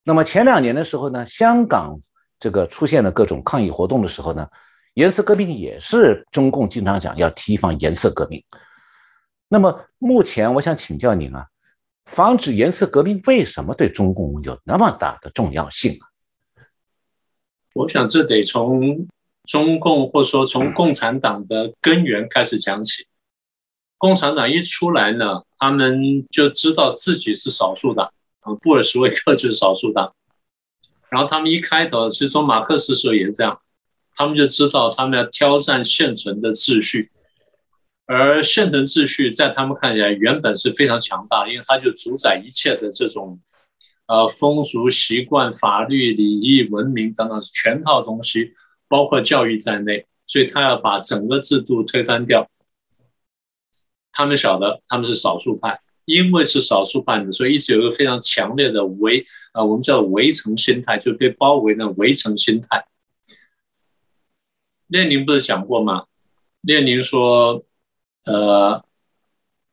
[0.05, 2.01] 那么前两年的时候呢，香港
[2.39, 4.49] 这个出现了各种抗议活动的时候呢，
[4.95, 8.43] 颜色革命也是中共经常讲要提防颜色革命。
[9.49, 11.47] 那么目前我想请教您啊。
[12.09, 16.09] 防止颜色革命为什么对中共有那么大的重要性啊？
[17.75, 19.07] 我想这得从
[19.45, 23.07] 中共或者说从共产党的根源开始讲起。
[23.99, 30.13] 共产党一出来呢，他们就知道自己是少数党，啊，布尔什维克就是少数党。
[31.11, 33.61] 然后他们一开头，其实从马克思时候也是这样，
[34.15, 37.11] 他们就知道他们要挑战现存的秩序。
[38.11, 43.39] 而现存秩序在他们看起来原本是非常强大，因为它就主宰一切的这种，
[44.07, 48.55] 呃风俗习惯、法律、礼仪、文明等等全套东西，
[48.89, 52.49] 包括教育在内，所以他要把整个制度推翻掉。
[54.11, 62.87] 他们晓得他们是少数派，因为是少数派的，所以一直有一个非常强烈的围，呃，我们叫围城心态，就被包围的围城心态。
[64.87, 66.07] 列宁不是讲过吗？
[66.63, 67.63] 列宁说。
[68.29, 68.85] 呃，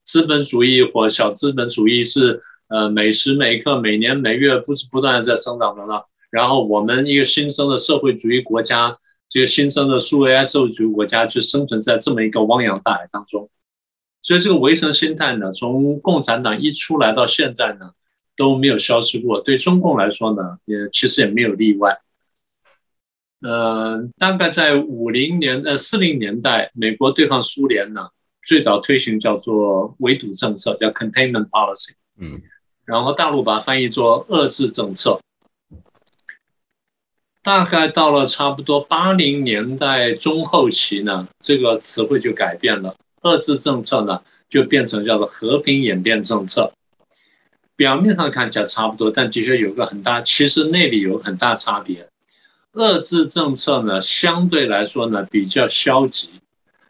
[0.04, 6.02] 资本主义或小资本主义是呃每时每刻、每年每月不是不断的在生长的呢。
[6.30, 8.98] 然后我们一个新生的社会主义国家，
[9.30, 13.50] 这个新生的数位社会主义国家就生存在这么一个汪洋大海当中。
[14.22, 17.92] 所以这个围城心态呢，从共产党一出来到现在呢
[18.36, 19.40] 都没有消失过。
[19.40, 22.00] 对中共来说呢，也其实也没有例外。
[23.42, 28.10] 呃，大概在五零年呃四零年代，美国对抗苏联呢。
[28.46, 32.42] 最早推行叫做围堵政策，叫 containment policy，嗯，
[32.86, 35.20] 然后大陆把它翻译做遏制政策。
[37.42, 46.72] 大概到了差不多八零年代中后期呢，这个词汇就改变了，遏制政策呢就变成叫做和平演变政策。
[47.76, 52.08] 表面上看起来差不多，但的确有个很大，其实内里有很大差别。
[52.74, 56.30] 遏制政策呢，相对来说呢比较消极。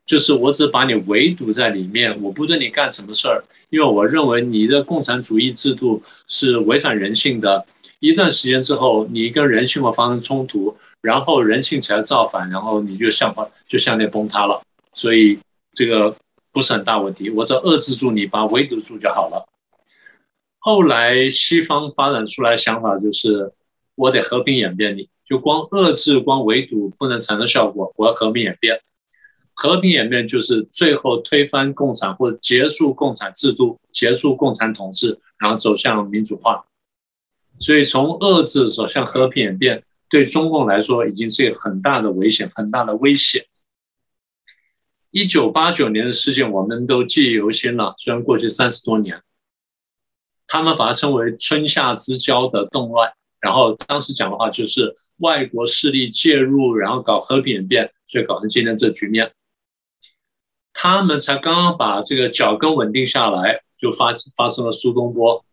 [0.05, 7.65] 就是我只把你围堵在里面，我不对你干什么事儿，因为我认为你的共产主义制度是违反人性的。
[7.99, 13.33] 一段时间之后，你跟人性会发生冲突，然后人性起来造反，然后你就向
[13.67, 14.61] 就向内崩塌了。
[14.93, 15.39] 所以
[15.73, 16.15] 这个
[16.51, 19.47] 不是很大问题，我只要遏制住你，把围堵住就好了。
[20.59, 23.51] 后来西方发展出来想法就是，
[23.95, 28.79] 我得和平演变，你就光遏制、光围堵不能产生效果，我要和平演变。
[29.55, 36.65] 和平演变就是最后推翻共产或者结束共产制度，结束共产统治，然后走向民主化。
[37.57, 43.47] 所以从遏制走向和平演变，对中共来说已经是一个很大的危险、很大的威胁。
[45.09, 49.21] 一九八九年的事件我们都记忆犹新了，虽然过去三十多年，
[50.47, 59.31] 他们把它称为春夏之交的动乱，然后当时讲的话就是外国势力介入，然后搞和平演变，所以搞成今天这局面。
[60.77, 65.43] 他们才刚刚把这个脚跟稳定下来，就发发生了苏东坡。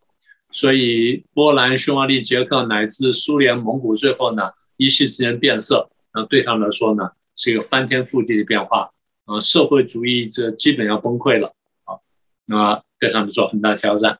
[0.51, 8.91] 所以波兰、匈牙利、捷克乃至苏联、蒙古，最后呢一夕之间变色，那对他们来说呢是一个翻天覆地的变化，
[9.25, 11.53] 啊，社会主义这基本要崩溃了，
[11.85, 11.97] 啊，
[12.45, 14.19] 那对他们说很大挑战。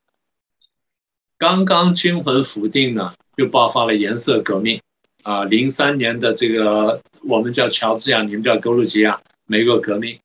[1.37, 4.79] 刚刚惊魂甫定呢，又爆发了颜色革命，
[5.21, 10.17] 啊，零三年的这个我们叫乔治亚，你们叫格鲁吉亚，美国革命，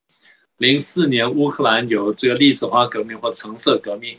[0.58, 4.16] 零四年乌克兰有这个栗子花革命或橙色革命。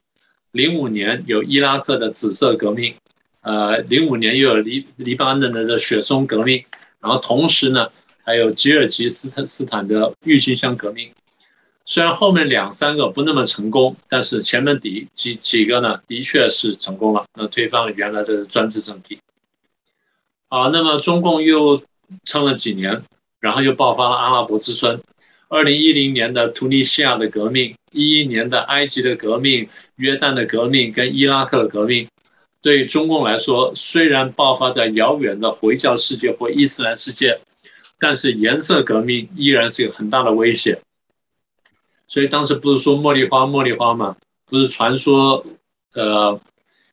[0.52, 2.95] 零五年有伊拉克的紫色革命，
[3.41, 6.63] 呃，零五年又有黎黎巴嫩的雪松革命，
[6.99, 7.88] 然后同时呢，
[8.23, 11.12] 还有吉尔吉斯斯斯坦的郁金香革命。
[11.86, 19.19] 虽然后面两三个不那么成功，但是前面几几几个呢，的确是成功了，那推翻了原来的专制政体。
[20.47, 21.84] 好，那么中共又
[22.23, 23.04] 撑了几年，
[23.39, 24.99] 然后又爆发了阿拉伯之春。
[25.49, 32.07] 二零一零年的突尼西亚的革命，一一年的埃及的革命，约旦的革命跟伊拉克的革命，
[32.62, 37.39] 对中共来说，虽然爆发在遥远的回教世界或伊斯兰世界，
[37.99, 40.79] 但是颜色革命依然是有很大的威胁。
[42.07, 44.15] 所以当时不是说茉莉花茉莉花嘛？
[44.45, 45.43] 不是传说，
[45.93, 46.39] 呃，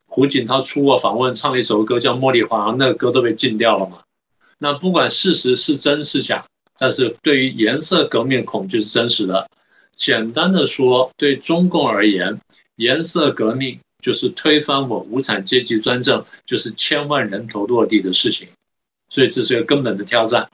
[0.06, 3.98] 胡锦涛出国访问唱了一首歌叫《茉莉花》，那个歌都被禁掉了嘛？
[4.58, 6.42] 那不管事实是真是假。
[6.78, 9.48] 但是对于颜色革命恐惧是真实的。
[9.94, 12.38] 简单的说，对中共而言，
[12.76, 18.46] 颜色革命就是推翻我无产阶级专政，就是千万人头落地的事情。
[19.08, 20.48] 所以这是个根本的挑战。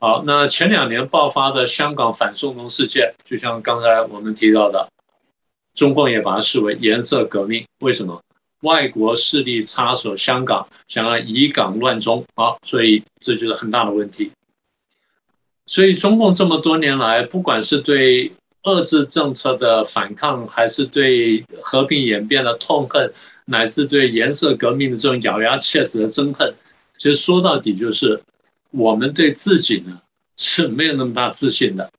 [0.00, 4.88] 好，那前两年爆发的香港反送中事件，就像刚才我们提到的，
[5.74, 7.64] 中共也把它视为颜色革命。
[7.80, 8.20] 为什么？
[8.62, 14.32] 外国势力插手香港，想要以港乱中，好，所以这就是很大的问题。
[15.68, 23.12] 所以，中共这么多年来，不管是对遏制政策的反抗，还是对和平演变的痛恨，
[23.44, 26.54] 乃至对颜色革命的这种咬牙切齿的憎恨，
[26.96, 28.18] 其实说到底就是，
[28.70, 30.00] 我们对自己呢
[30.38, 31.90] 是没有那么大自信的。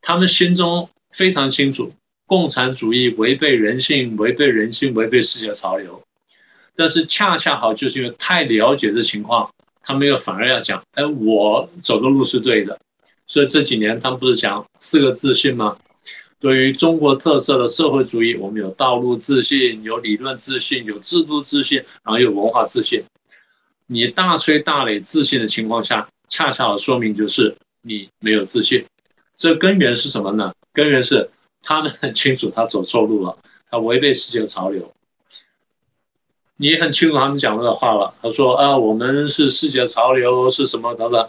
[0.00, 1.92] 他们心中非常清楚，
[2.26, 6.00] 共产主义违背人性，违背人心，违背世界潮流。
[6.76, 9.50] 但是恰恰好，就是因为太了解这情况。
[9.88, 12.78] 他们又反而要讲，哎，我走的路是对的，
[13.26, 15.78] 所以这几年他们不是讲四个自信吗？
[16.38, 23.02] 对于中国特色的社会主义，我们有道路自信，有理论自信，有制度自信，然后有文化自信。
[23.86, 28.84] 你大吹大擂自信的情况下，恰恰说明就是你没有自信。
[29.38, 30.52] 这根源是什么呢？
[30.74, 31.30] 根源是
[31.62, 33.34] 他们很清楚他走错路了，
[33.70, 34.92] 他违背世界潮流。
[36.60, 38.12] 你很清楚他们讲的话了。
[38.20, 41.28] 他说：“啊，我们是世界潮流，是什么等等。”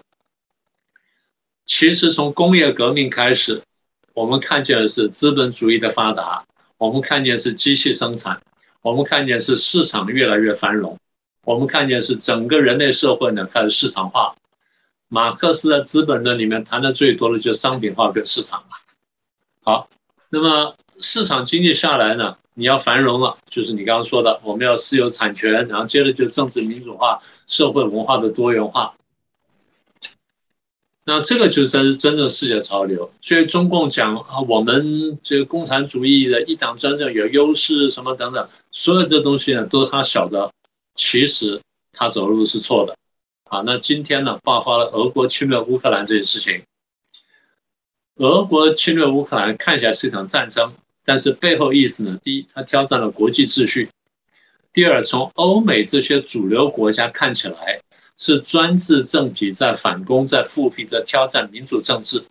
[1.67, 3.61] 其实从工业革命开始，
[4.15, 6.43] 我们看见的是资本主义的发达，
[6.79, 8.41] 我们看见是机器生产，
[8.81, 10.97] 我们看见是市场越来越繁荣，
[11.43, 14.33] 我们看见是整个人类社会呢开始市场化。
[15.09, 18.69] 马克思在《资本论》里面谈的最多的就是商品化跟市场了。
[19.61, 19.87] 好，
[20.29, 22.35] 那么市场经济下来呢？
[22.59, 27.17] 你要繁荣了，就是你刚刚说的，我们要私有产权，然后接着就政治民主化、
[27.47, 28.93] 社会文化的多元化。
[31.05, 33.09] 那这个就是才是真正世界潮流。
[33.21, 40.51] 所以中共讲啊，我们这个共产主义的一党专政有优势什么等等，所有这东西呢，都是他晓得，
[40.95, 41.61] 其实
[41.93, 42.93] 他走路是错的。
[43.45, 46.61] 啊，那今天呢，爆发了俄国侵略乌克兰这件事情。
[48.17, 50.73] 俄国侵略乌克兰看起来是一场战争。
[51.03, 52.19] 但是背后意思呢？
[52.21, 53.87] 第一，它挑战了国际秩序；
[54.71, 57.79] 第二，从欧美这些主流国家看起来，
[58.17, 62.23] 是专制政体在反攻、在复辟、在挑战民主政治。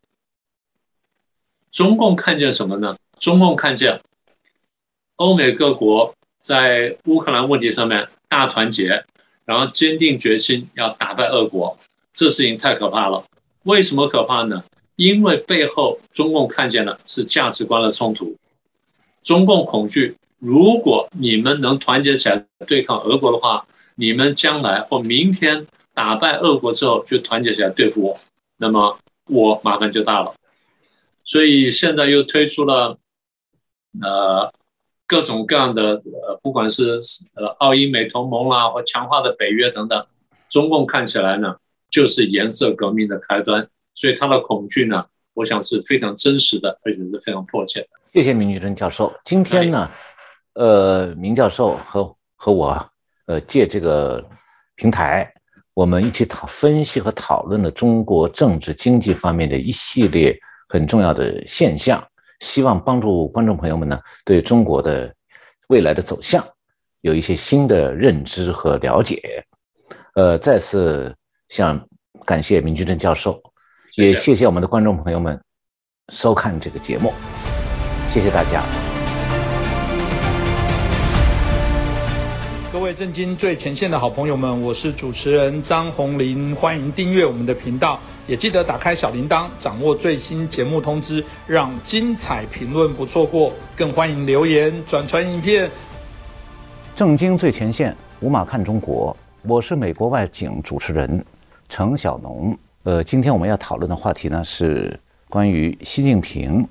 [1.70, 2.96] 中共看见什么呢？
[3.18, 4.00] 中共看见
[5.16, 9.04] 欧美各国在乌克兰问题上面大团结，
[9.44, 11.76] 然后坚定决心要打败俄国，
[12.14, 13.24] 这事情太可怕了。
[13.64, 14.62] 为什么可怕呢？
[14.96, 18.36] 因为背后中共看见的是价值观的冲突。
[19.22, 23.66] 中共恐惧，如果你们能团结起来对抗俄国的话，
[23.96, 28.18] 你们将来或明天打败俄国之后，就团结起来对付我，
[28.56, 30.34] 那么我麻烦就大了。
[31.24, 32.96] 所以现在又推出了，
[34.00, 34.52] 呃，
[35.06, 37.00] 各种各样的呃，不管是
[37.34, 40.06] 呃澳英美同盟啦，或强化的北约等等，
[40.48, 41.56] 中共看起来呢，
[41.90, 43.68] 就是颜色革命的开端。
[43.94, 45.04] 所以他的恐惧呢，
[45.34, 47.88] 我想是非常真实的，而且是非常迫切的。
[48.12, 49.12] 谢谢明居正教授。
[49.24, 49.90] 今天呢，
[50.54, 52.90] 呃，明教授和和我，
[53.26, 54.26] 呃，借这个
[54.76, 55.30] 平台，
[55.74, 60.36] 我们一起讨分析和讨论了中国政治经济方面的一系列
[60.68, 62.02] 很重要的现象，
[62.40, 65.14] 希望帮助观众朋友们呢，对中国的
[65.68, 66.44] 未来的走向
[67.02, 69.44] 有一些新的认知和了解。
[70.14, 71.14] 呃，再次
[71.48, 71.78] 向
[72.24, 73.40] 感谢明居正教授，
[73.96, 75.38] 也谢谢我们的观众朋友们
[76.08, 77.12] 收看这个节目，
[78.08, 78.64] 谢谢大家。
[82.72, 93.52] 各位震惊最前线的好朋友们，我是主持人张宏林，欢迎订阅我们的频道，也记得打开小铃铛，掌握最新节目通知，让精彩评论不错过。
[93.76, 95.70] 更欢迎留言转传影片。
[96.96, 101.22] 正惊最前线，无马看中国，我是美国外景主持人
[101.68, 102.56] 程小农。
[102.84, 104.98] 呃，今天我们要讨论的话题呢，是
[105.28, 106.66] 关于习近平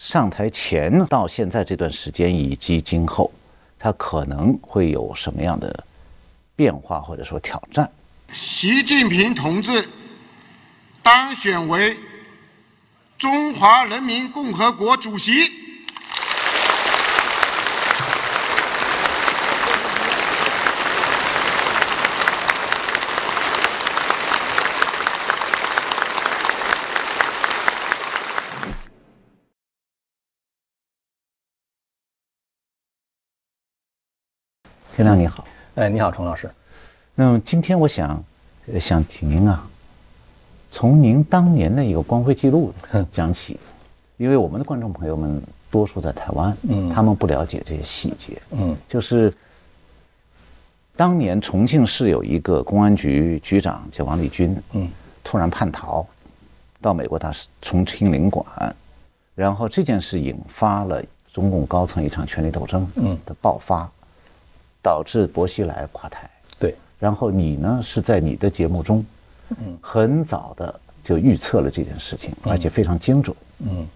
[0.00, 3.30] 上台前到现在这段时间以及今后。
[3.80, 5.84] 他可能会有什么样的
[6.56, 7.88] 变化或者说挑战？
[8.32, 9.88] 习近平同志
[11.02, 11.96] 当选为
[13.16, 15.67] 中华人民共和国主席。
[34.98, 35.44] 天亮你好，
[35.76, 36.50] 哎，你好，程老师。
[37.14, 38.20] 那么今天我想，
[38.80, 39.64] 想请您啊，
[40.72, 42.74] 从您当年的一个光辉记录
[43.12, 43.60] 讲起，
[44.16, 45.40] 因为我们的观众朋友们
[45.70, 49.32] 多数在台湾，嗯，他们不了解这些细节，嗯，就是
[50.96, 54.90] 当年重庆市有一个公安局局长叫王立军，嗯，
[55.22, 56.04] 突然叛逃，
[56.80, 58.44] 到美国大使重庆领馆，
[59.36, 61.00] 然后这件事引发了
[61.32, 63.16] 中共高层一场权力斗争，嗯。
[63.24, 63.88] 的爆发。
[64.82, 66.74] 导致薄熙来垮台，对。
[66.98, 69.04] 然后你呢是在你的节目中，
[69.50, 73.86] 嗯，很早的就预测了这件事情，而且非常精准，嗯。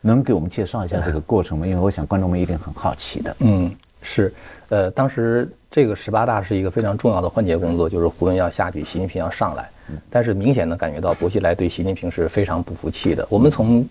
[0.00, 1.66] 能给我们介绍一下这个过程吗？
[1.68, 3.36] 因为我想观众们一定很好奇的。
[3.40, 3.68] 嗯，
[4.00, 4.32] 是，
[4.68, 9.68] 呃，当时这个十八大是一个非常重要的换届工作，就是胡温要下去，习近平要上来。
[10.08, 13.26] 但是明显的感觉到薄熙来对习近平是非常不服气的。
[13.28, 13.84] 我们从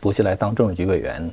[0.00, 1.30] 薄熙来当政治局委员。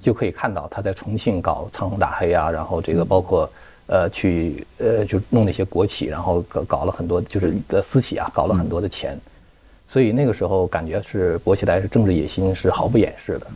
[0.00, 3.50] 就可以看到他在重庆搞苍红打黑啊，然后这个包括，
[3.86, 9.18] 呃，去呃就弄那些国企，然后搞搞了很多就是的私企啊，搞了很多的钱，
[9.86, 13.46] 所以那个时候感觉是薄熙来是政治野心是毫不掩饰的，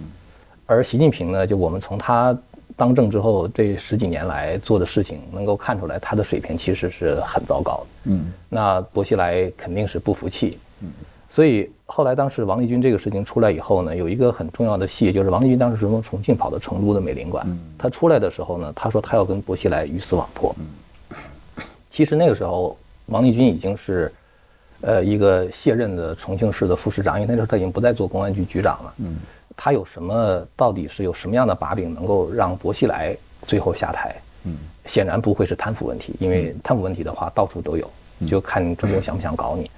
[0.66, 2.36] 而习近平呢，就我们从他
[2.76, 7.86] 当政之后这十几年来做的事情，能够看出来他的水平其实是很糟糕的。
[8.04, 10.58] 嗯，那薄熙来肯定是不服气。
[10.80, 10.88] 嗯。
[11.28, 17.44] 所以后来，当时王立军这个事情出来以后呢，有一个很重要的戏，就是王立军当时是从重庆跑到成都的美领馆。
[17.76, 20.54] 他出来的时候呢，他说他要跟薄熙来鱼死网破。
[21.90, 24.12] 其实那个时候，王立军已经是，
[24.82, 28.94] 呃，一个卸任的重庆市的副市长，因为那时候他已经不再做公安局局长了。
[29.56, 30.46] 他有什么？
[30.54, 34.14] 到底是有什么样的把柄能够让薄熙来最后下台？
[34.86, 37.90] 显然不会是贪腐问题，因为贪腐问题的话到处都有，
[38.28, 39.68] 就看中共想不想搞你。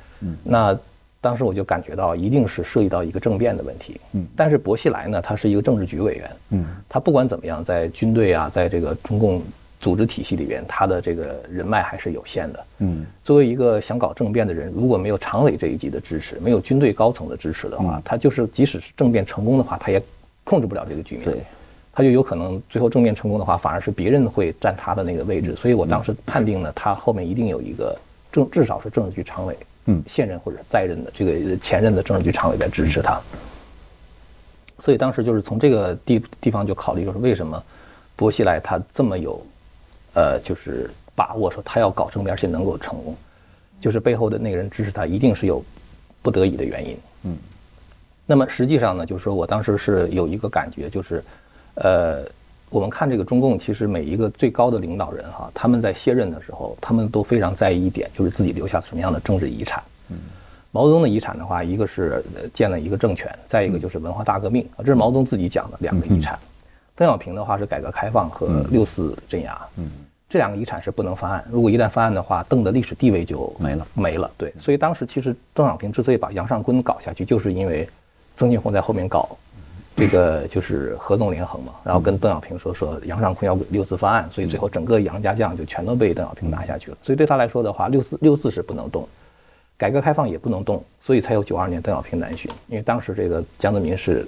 [0.45, 0.79] 那。
[1.23, 3.99] 当时我就感觉到，一定是涉及到一个政变的问题。
[4.13, 6.31] 嗯，但是薄熙来呢，他是一个政治局委员。
[6.51, 9.41] 嗯，他不管怎么样，在军队啊，在这个中共
[9.81, 12.65] 组织体系里边，他的这个人脉还是有限的。
[12.79, 20.03] 嗯，作为一个想搞政变的人，如果没有常委这一级的支持，没有军队高层的支持的话，他就是即使是政变成功的话，他也
[20.43, 21.25] 控制不了这个局面。
[21.25, 21.41] 对，
[21.93, 25.55] 他就有可能最后政变成功的话，反而是别人会占他的那个位置。
[25.55, 27.97] 所以我当时判定呢，他后面一定有一个
[28.33, 29.57] 政，至少是政治局常委。
[29.87, 33.21] 嗯，现任或者在任的这个前任的政治局常委在支持他，
[34.79, 37.63] 所以当时就是从这个地地方就考虑，就是为什么
[38.15, 39.45] 薄熙来他这么有，
[40.15, 43.17] 呃，就是把握说他要搞政变而且能够成功，
[43.81, 45.65] 就是背后的那个人支持他一定是有
[46.23, 46.97] 不得已的原因。
[47.25, 47.37] 嗯，
[48.25, 51.25] 那么实际上呢，就是说我当时是有一个感觉，就是，
[51.75, 52.25] 呃。
[52.73, 59.83] 我们看这个中共，其实每一个最高的领导人哈，他们在卸任的时候，他们都非常在意一点，就是自己留下什么样的政治遗产。
[60.09, 60.17] 嗯，
[60.71, 66.39] 毛泽东的遗产的话，一个是建了一个政权，再一个就是文化大革命，这是毛泽东自己讲的两个遗产。
[66.97, 69.59] 邓小平的话是改革开放和六四镇压。
[69.77, 69.91] 嗯，
[70.27, 74.31] 这两个遗产是不能翻案，如果一旦翻案的话，邓的历史地位就没了，没了。
[74.39, 77.87] 对，所以当时其实邓小平之所以把杨尚昆搞下去，就是因为
[78.39, 79.29] 曾庆红在后面搞。
[79.95, 86.97] 这个就是合纵连横嘛，然后跟邓小平说说杨尚昆要六四方案，所以最后整个杨家将就全都被邓小平拿下去了。
[87.03, 89.07] 所以对他来说的话，六四六四是不能动，
[89.77, 92.51] 改革开放也不能动，所以才有九二年邓小平南巡。
[92.69, 94.27] 因为当时这个江泽民是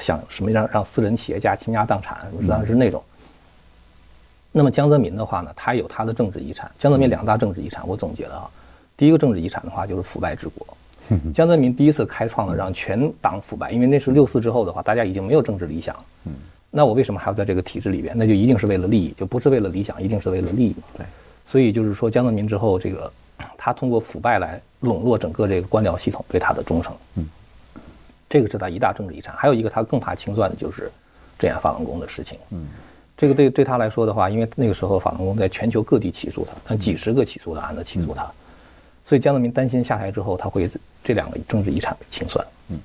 [0.00, 3.02] 想什么让让私人企业家倾家荡产，实际上是那种。
[4.50, 6.70] 那么江泽民的话呢，他有他的政治遗产。
[6.78, 8.50] 江泽民两大政治遗产，我总结了啊，
[8.96, 10.66] 第一个政治遗产的话就是腐败治国。
[11.34, 15.96] 江泽民第一次开创了让全党腐败，因为那是六四之后的话，大家已经没有政治理想，
[16.70, 18.12] 那我为什么还要在这个体制里边？
[18.16, 20.76] 那就一定是为了利益，就不是为了理想，一定是为了利益。
[20.96, 21.06] 对，
[21.44, 23.10] 所以就是说江泽民之后，这个
[23.56, 26.94] 他通过腐败来笼络整个这个官僚系统对他的忠诚。
[27.16, 27.26] 嗯，
[28.28, 29.34] 这个是他一大政治遗产。
[29.36, 30.90] 还有一个他更怕清算的就是
[31.38, 32.38] 镇压法轮功的事情。
[32.50, 32.66] 嗯，
[33.16, 38.30] 这个对对他来说的话，因为那个时候法轮功在全球各地起诉他，他几十个起诉的案子起诉他，
[39.06, 40.68] 所以江泽民担心下台之后他会
[41.02, 42.46] 这两个政治遗产被清算。
[42.68, 42.78] 嗯，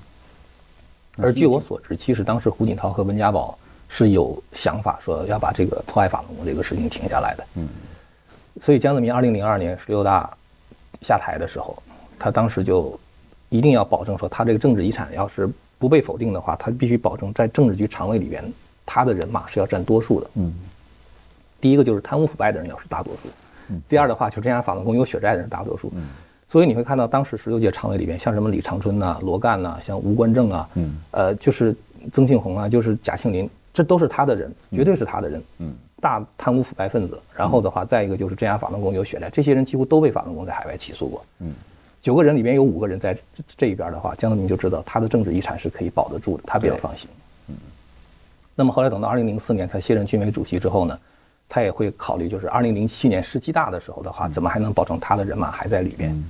[1.18, 3.58] 而据我所知，其实当时胡锦涛和温家宝。
[3.94, 7.68] 是有想法说要把这个破坏法轮功这个事情停下来的，嗯，
[8.62, 10.30] 所以江泽民二零零二年十六大
[11.02, 11.76] 下台的时候，
[12.18, 12.98] 他当时就
[13.50, 15.46] 一定要保证说，他这个政治遗产要是
[15.78, 18.42] 不被否定的话，他必须保证在政治局常委里边，
[18.86, 20.54] 他的人马是要占多数的，嗯，
[21.60, 23.32] 第一个就是贪污腐败的人要是大多数，嗯，
[23.88, 26.08] 第二的话就是这样法轮功有血债的人大多数，嗯，
[26.48, 31.74] 所以你会看到当时十六届常委里边，像什么李长春呐、罗干呐、像吴官正啊，嗯，呃，就是
[32.12, 33.48] 曾庆红啊，就是贾庆林。
[33.74, 35.42] 这都是他的人，绝对是他的人。
[35.56, 37.18] 嗯，大贪污腐败分子。
[37.34, 41.24] 然后的话，再一个就是镇压法轮功有血债，这些人几乎都被法轮功在海外起诉过。
[41.38, 41.54] 嗯，
[42.02, 43.16] 九个人里边有五个人在
[43.56, 47.08] 这一边的话，江泽民就知道他的政治遗产是可以保得住的，他比较放心。
[47.48, 47.56] 嗯，
[48.54, 50.98] 那么后来等到二零零四年他卸任军委主席之后呢，
[51.54, 56.24] 他也会考虑，就是二零零七年世纪大的时候的话，怎么还能保证他的人马还在里边？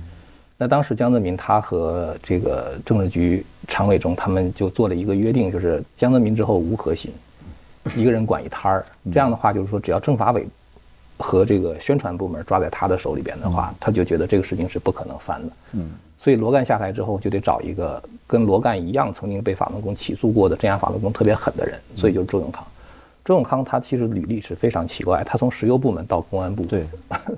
[0.57, 7.09] 那当时江泽民他和这个政治局常委中，他们就做了一个约定，就是江泽民之后无核心。
[7.95, 10.45] 一个人管一摊儿，这样的话就是说，只要政法委
[11.17, 15.53] 和这个宣传部门抓在他的手里边的话，他就觉得这个事情是不可能翻的。
[15.75, 22.61] 嗯，所以罗干下台之后，就得找一个跟罗干一样曾经被法轮功起诉过的镇压法轮功特别狠的人，所以就是周永康。
[23.25, 26.85] 周永康他其实履历是非常奇怪，他从石油部门到公安部，对，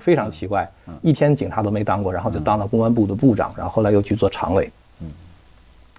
[0.00, 0.68] 非常奇怪，
[1.02, 4.70] 一天警察都没当过，然后就当了公安部的部长，然后后来又去做常委。
[5.00, 5.10] 嗯，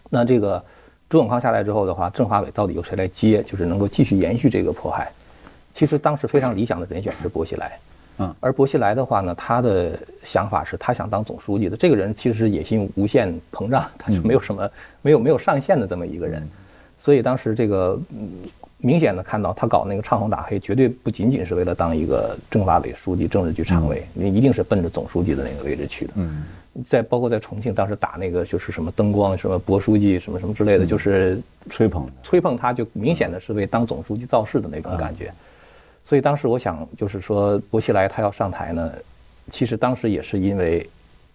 [0.10, 0.64] 那这个。
[1.10, 3.42] 周永康下来之后的话，政法委到底由谁来接？
[3.44, 5.10] 就是能够继续延续这个迫害。
[5.74, 7.80] 其实当时非常理想的人选是薄熙来，
[8.18, 11.78] 嗯，而薄熙来的话呢，他的想法是他想当总书记的。
[11.78, 14.70] 这个人其实野心无限膨胀，他就没有什么
[15.02, 16.46] 没有没有上限的这么一个人。
[17.00, 17.98] 所以当时这个
[18.80, 26.14] 明显的看到他搞那个唱红打黑，绝对不仅仅是为了当一个政法委书记、政治局常委，你一定是奔着总书记的那个位置去的。
[26.16, 26.44] 嗯。
[26.86, 35.34] 在包括在重庆，当时打那个就是什么灯光，什么薄书记，什么什么之类的，就是吹捧，吹捧他，就明显的是为当总书记造势的那种感觉。
[36.06, 38.92] 所以当时我想，就是说薄熙来他要上台呢，
[39.50, 40.88] 其实当时也是因为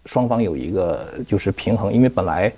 [0.07, 2.53] 双方有一个就是平衡，因为本来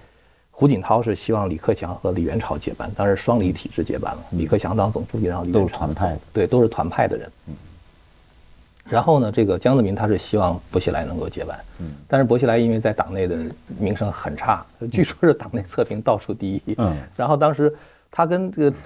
[0.57, 7.29] 胡锦涛是希望李克强和李元朝接班，当时双李体制接班了，李克强当总书记，然后李元朝团派，对，都是团派的人。
[8.89, 13.37] 然后呢，这个江泽民他是希望薄熙来能够接班，嗯，但是薄熙来因为在党内的
[13.79, 17.75] 名声很差，据说是党内测评倒数第一，嗯，然后当时
[18.17, 18.77] 他跟这个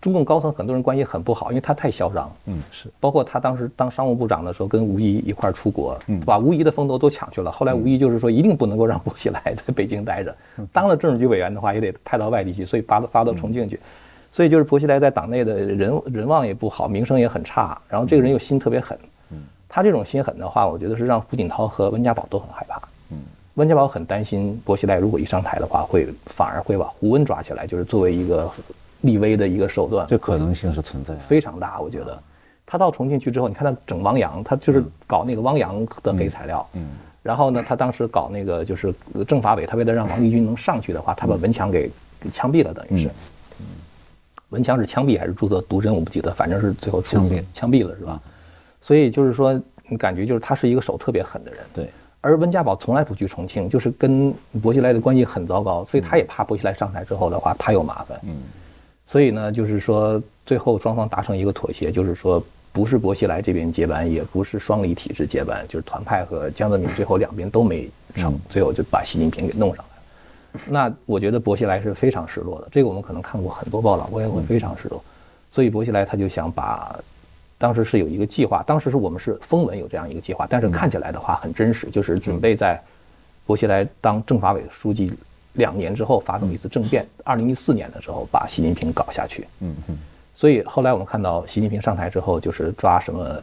[0.00, 10.32] 中共高层很多人关系很不好，因为他太嚣张，嗯，是，包括他当时当商务部长的时候跟吴仪一块儿出国，嗯，把吴仪的风头都抢去了，后来吴仪就是说一定不能够让薄熙来在北京待着，
[10.72, 13.80] 当了政治局委员的话也得派到外地去，所以发到发到重庆去，
[14.30, 18.96] 所以就是薄熙来在党内的人人望也不好，名声也很差，然后这个人又心特别狠。
[19.32, 19.42] 嗯。
[19.68, 22.80] 他这种心狠的话，我觉得是让胡锦涛和温家宝都很害怕。
[23.10, 23.18] 嗯，
[23.54, 28.50] 温家宝很担心薄熙来如果一上台的话，会反而会把胡温抓起来，就是作为一个
[29.02, 30.06] 立威的一个手段。
[30.06, 31.80] 这可能性是存在，非常大。
[31.80, 32.22] 我觉得，
[32.64, 36.66] 他到重庆去之后，你看他整汪洋，他就是搞那个汪洋的黑材料。
[36.74, 36.88] 嗯。
[37.22, 38.94] 然后呢，他当时搞那个就是
[39.26, 41.90] 政法委，他为了让王立军能上去的话，他把文强给
[42.32, 43.08] 枪毙了，等于是。
[43.58, 43.66] 嗯。
[44.50, 45.92] 文强是枪毙还是注册毒针？
[45.92, 48.20] 我不记得，反正是最后枪毙，枪毙了，是吧？
[48.80, 51.60] 所以就是说，你感觉就是他是一个手特别狠的人。
[51.72, 51.90] 对。
[52.20, 54.32] 而温家宝从来不去重庆，就是跟
[54.62, 58.20] 薄熙来的关系很糟糕，所以他也怕薄熙来上台之后的话，他有麻烦。
[58.22, 58.36] 嗯。
[59.06, 62.42] 所以呢，就是说，最后双方达成一个妥协，就是说，
[62.72, 70.62] 不是薄熙来这边接班，也不是双李体制接班，就是团派和江泽民最后两边都没成，最后就把习近平给弄上来了。
[70.66, 75.02] 那我觉得薄熙来是非常失落的，这个我们可能看过很多报道，我也会非常失落。
[75.50, 76.98] 所以薄熙来他就想把。
[77.58, 82.78] 当时是有一个计划，当时是我们是风闻有这样一个计划，但是看起来的话很真实，就是准备在
[83.46, 85.10] 薄熙来当政法委书记
[85.56, 89.46] 两年之后发动一次政变，二零一四年的时候把习近平搞下去。
[89.60, 89.98] 嗯嗯。
[90.34, 93.42] 所以后来我们看到习近平上台之后，就是抓什么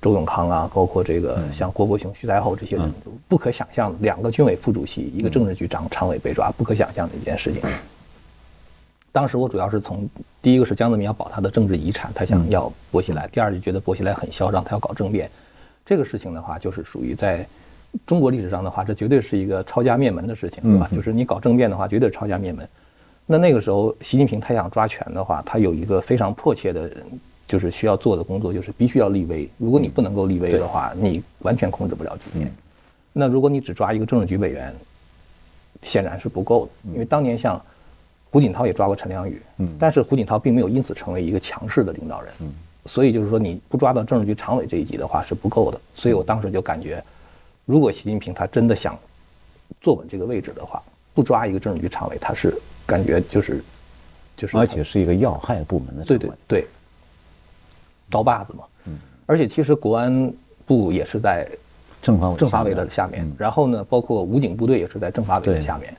[0.00, 2.92] 周永康啊，包括这个像郭伯雄、徐才厚这些人，
[3.26, 7.62] 不可想象，两个军委副主席，一个政治局长常委被抓，不可想象的一件事情。
[9.10, 10.08] 当时我主要是从
[10.40, 15.28] 第一个是江泽民要保他的政治遗产，他想要薄熙来；第二就觉得薄熙来很嚣张，他要搞政变。
[15.84, 17.44] 这个事情的话，就是属于在
[18.06, 20.88] 中国历史上的话，这绝对是一个抄家灭门的事情，对吧？
[20.94, 22.68] 就是你搞政变的话，绝对抄家灭门。
[23.26, 26.90] 那那个时候，习近平他想抓权的话，他有一个非常迫切的，
[27.46, 29.48] 就是需要做的工作，就是必须要立威。
[29.58, 32.52] 如果你不能够立威的话，你完全控制不了局面。
[33.12, 34.74] 那如果你只抓一个政治局委员，
[35.82, 37.60] 显然是不够的，因为当年像
[38.30, 42.52] 胡锦涛也抓过陈良宇，嗯，但是胡锦涛并没有因此成为一个强势的领导人，嗯，
[42.86, 45.80] 所以就是说你不抓到政治局常委这一级的话是不够的。
[45.94, 47.02] 所以我当时就感觉，
[47.68, 48.98] 如果习近平他真的想
[49.78, 53.62] 坐稳这个位置的话，不抓一个政治局常委，他是感觉就是
[54.34, 56.66] 就是，而且是一个要害部门的，对对对，
[58.08, 60.32] 刀把子嘛，嗯，而且其实国安
[60.64, 61.46] 部也是在。
[62.00, 65.92] 政法委政法委的下面，然后呢，包括武警部队也是在政法委的下面。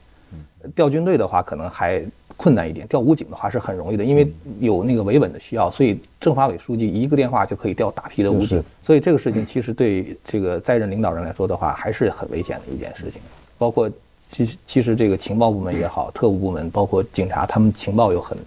[0.74, 2.02] 调军队的话可能还
[2.40, 8.64] 困难一点，调武警的话是很容易的，因为有那个维稳的需要，所以政法委书记一个电话就可以调大批的武警。
[8.82, 13.22] 所以这个事情其实对这个在任领导人来说的话，还是很危险的一件事情。
[13.58, 13.92] 包括
[14.32, 18.38] 其实其实这个情报部门也好，特务部门，包括警察，他们情报又很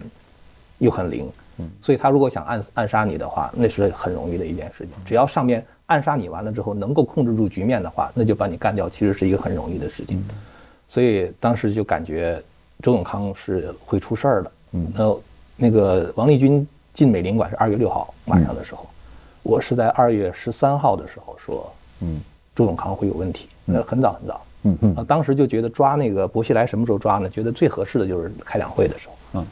[0.79, 1.29] 又很灵。
[1.83, 4.89] 所以他如果想暗暗杀你的话，那是很容易的一件事情。
[5.05, 5.65] 只要上面。
[5.87, 10.25] 暗杀你完了之后，能够控制住局面的话，那就把你干掉，其实是一个很容易的事情。
[10.89, 12.43] 所以当时就感觉
[12.83, 14.53] 周永康是会出事儿的。
[14.73, 15.17] 嗯，那
[15.57, 18.87] 那个王立军进美领馆是二月六号晚上的时候，
[19.43, 22.21] 我是在二月十三号的时候说，嗯，
[22.55, 23.49] 周永康会有问题。
[23.65, 24.43] 那很早很早。
[24.65, 25.05] 嗯嗯。
[25.07, 27.31] 当时就觉得抓那个薄熙来什么时候抓呢？
[27.31, 29.15] 觉得最合适的就是开两会的时候。
[29.35, 29.47] 嗯。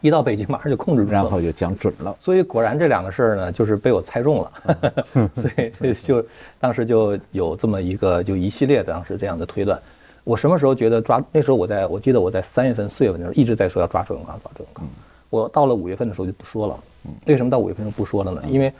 [0.00, 2.16] 一到北京，马上就控制住了，然后就讲准了。
[2.18, 5.30] 所以果然这两个事儿呢，就是被我猜中了。
[5.76, 6.24] 所以就
[6.58, 9.80] 当时就有这么一个，就一系列的当时这样的推断。
[10.24, 11.22] 我什么时候觉得抓？
[11.32, 14.88] 那时候我在我记得我在三月份、四月份的时候一直在说要抓周永康，抓周永康。
[15.30, 16.78] 我到了五月份的时候就不说了。
[17.26, 18.42] 为什么到五月份就不说了呢？
[18.48, 18.72] 因为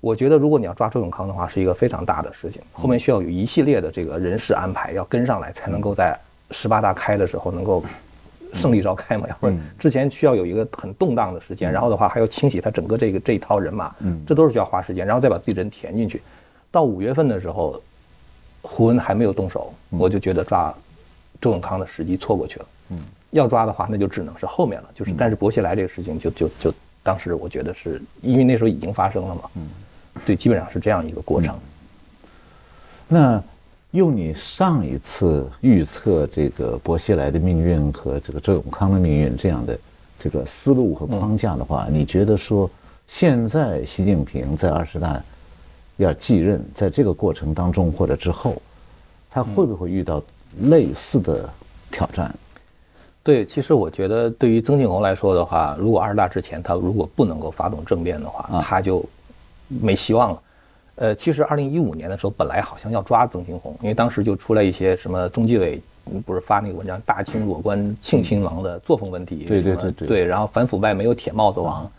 [0.00, 6.18] 我觉得如果你要抓周永康的话，是一个非常大的事情，后面需要有一系列的这个人事安排要跟上来，才能够在
[6.50, 7.82] 十八大开的时候能够。
[8.52, 16.22] 胜利召开嘛，要不然之前需要有一个很动荡的时间，然后的话还要清洗他整个这个这一套人马，嗯，这都是需要花时间，然后再把自己人填进去。
[16.70, 17.82] 到五月份的时候，
[18.62, 20.72] 胡文还没有动手，我就觉得抓
[21.44, 22.66] 周永康的时机错过去了。
[22.90, 22.98] 嗯，
[23.30, 24.88] 要抓的话，那就只能是后面了。
[24.94, 29.42] 就是，但是薄熙来这个事情，就就就当时我觉得是因为那时候已经发生了嘛。
[29.56, 29.68] 嗯，
[30.24, 31.54] 对，基本上是这样一个过程。
[33.08, 33.42] 那。
[33.94, 39.78] 用你上一次预测这个薄熙来的命运和这个周永康的命运这样的
[40.18, 42.68] 这个思路和框架的话，你觉得说
[43.06, 45.22] 现在习近平在二十大
[45.98, 48.60] 要继任，在这个过程当中或者之后，
[49.30, 50.20] 他会不会遇到
[50.62, 51.48] 类似的
[51.90, 52.34] 挑战？
[53.22, 59.04] 对，其实我觉得对于曾庆红来说的话，如果二十大之前他如果不能够发动政变的话，他就
[59.68, 60.42] 没希望了。
[60.96, 65.80] 呃，其实二零一五年的时候，本来好像要抓曾庆红，因为当时就出来一些什么中纪委
[66.26, 71.90] 不是发那个文章，大清裸官庆亲王的作风问题，对对对对，对，然后反腐败没有铁帽子王。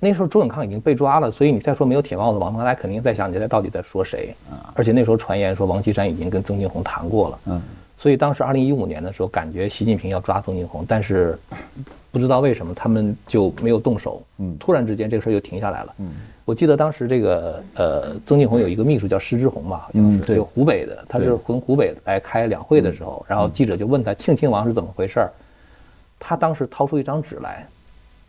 [0.00, 4.34] 那时候周永康已经被抓了，所以你再说没有铁帽子王，大家肯定在想你在到底在说谁？
[4.74, 7.38] 而且那时候传言说王岐山已经跟曾庆红谈过了。
[7.46, 7.62] 嗯。
[7.96, 11.36] 所以当时二零一五年的时候，感觉习近平要抓曾庆红，但是
[12.12, 14.22] 不知道为什么他们就没有动手。
[14.38, 14.56] 嗯。
[14.58, 15.94] 突然之间这个事儿就停下来了。
[15.98, 16.12] 嗯。
[16.44, 25.32] 我记得当时这个呃，曾庆红有一个秘书叫施之红吧，好像是就湖北的，他是从湖北来开两会的时候，然后记者就问他庆亲王是怎么回事儿，
[26.20, 27.66] 他当时掏出一张纸来，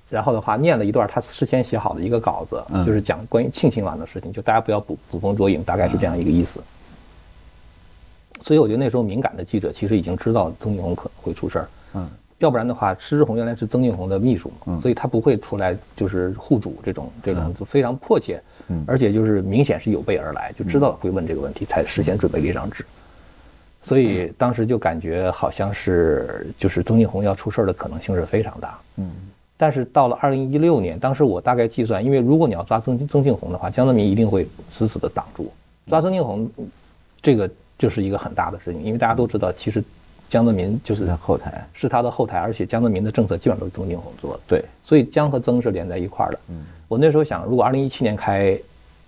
[0.09, 6.61] 然后的话念了一段他事先写好的一个稿子，就是讲关于庆亲王的事情，就大家不要捕捕风捉影，大概是这样一个意思。
[8.41, 11.69] 所以我觉得那时候敏感的记者其实已经知道曾庆红可能会出事儿。
[11.93, 12.09] 嗯。
[12.39, 18.41] 要不然的话，施志宏原来是曾庆红的秘书嘛，所以他不会出来就是护主这种这种非常迫切，
[18.87, 22.85] 而且就是明显是有备而来，就知道会问这个问题，才事先准备了一张纸。
[23.81, 28.79] 所以当时就感觉好像是就是曾庆红要出事儿的可能性是非常大。
[28.95, 29.11] 嗯，
[29.59, 35.51] 但是到了二零一六年，当时我大概计算，因为如果你要抓曾曾庆红的话，江泽民一定会死死的挡住。
[35.89, 36.49] 抓曾庆红，
[37.21, 39.83] 这个就是一个很大的事情，因为大家都知道，其实。
[40.29, 44.39] 江泽民就是他后台，是他的后台，而且江泽民的政策基本上都是曾庆红做的。
[44.47, 46.39] 对，所以江和曾是连在一块儿的。
[46.49, 48.55] 嗯，我那时候想，如果二零一七年开，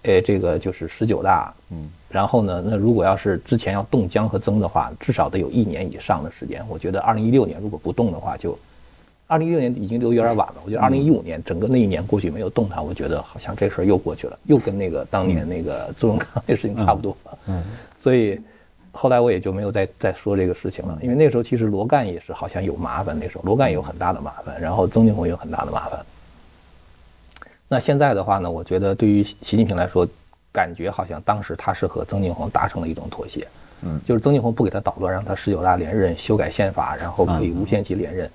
[0.02, 6.66] 诶，这个就是十九大，嗯，然后呢，那如果要是之前要动江和曾的话，至少得有一年以上的时间。
[6.68, 8.58] 我觉得二零一六年如果不动的话，就
[9.32, 10.56] 二零一六年已经都有点晚了。
[10.66, 17.16] 我觉得二零一五年整个那一年过去没有动它，我觉得好像这事儿又过去了，又跟那个当年那个周永康那事情差不多。
[17.48, 17.64] 嗯，
[17.98, 18.40] 所以。
[18.94, 25.98] 后来我也就没有再再说这个事情了，因为那时候其实罗干也是好像有麻烦，那时候罗干也有很大的麻烦，然后曾庆红有很大的麻烦。
[27.70, 30.06] 那现在的话呢，我觉得对于习近平来说，
[30.52, 33.48] 感觉好像当时他是和曾庆红达成了一种妥协，
[33.84, 38.30] 嗯，就是曾庆红不给他捣乱，让他十九大连任，修改宪法，然后可以无限期连任。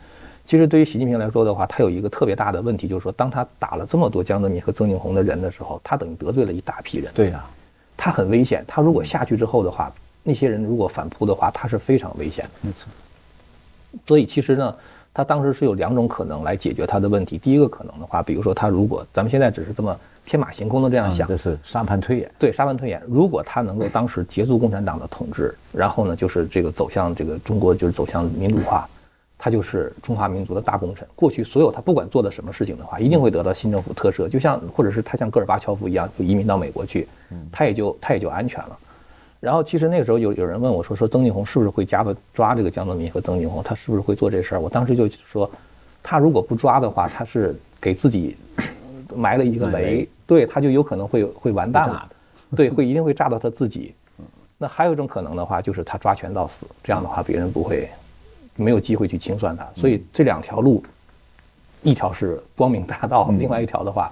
[0.47, 7.11] 其实对于习近平来说的话，他有一个特别大的问题，就是说，当他打了这么多江泽民和曾庆红的人的时候，他等于得罪了一大批人。
[7.13, 7.45] 对呀，
[7.97, 8.65] 他很危险。
[8.67, 9.93] 他如果下去之后的话，
[10.23, 12.51] 那些人如果反扑的话，他是非常危险的。
[12.61, 12.89] 没错。
[14.07, 14.73] 所以其实呢，
[15.13, 17.37] 他当时是有两种可能来解决他的问题。
[17.37, 22.31] 第一个可能的话，比如说他如果咱们现在只是这么天马行空的这样想，这是沙盘推演。
[22.39, 23.03] 对，沙盘推演。
[23.09, 28.89] 如果他能够当时结束共产党的统治，然后呢，就是这个走向这个中国，就是走向民主化。
[29.39, 31.07] 他就是中华民族的大功臣。
[31.15, 37.07] 过去所有他不管做的什么事情的话，一定会得到新政府特赦，就像或者是他像戈尔巴乔夫一样，就移民到美国去，
[37.53, 38.79] 他也就他也就安全了。
[39.39, 44.61] 然后其实那个时候有有人问我说说曾庆红是不是会加的抓这个江泽民和曾庆红，他是不是会做这事儿？
[44.61, 45.49] 我当时就说，
[46.03, 48.37] 他如果不抓的话，他是给自己
[49.15, 52.09] 埋了一个雷，对，他就有可能会会完蛋了，
[52.57, 53.95] 对，会一定会炸到他自己。
[54.59, 57.89] 那还有一种可能的话，就是他抓权到死，这样的话别人不会。
[58.57, 60.83] 没有机会去清算他，所以这两条路，
[61.83, 64.11] 一条是光明大道，另外一条的话，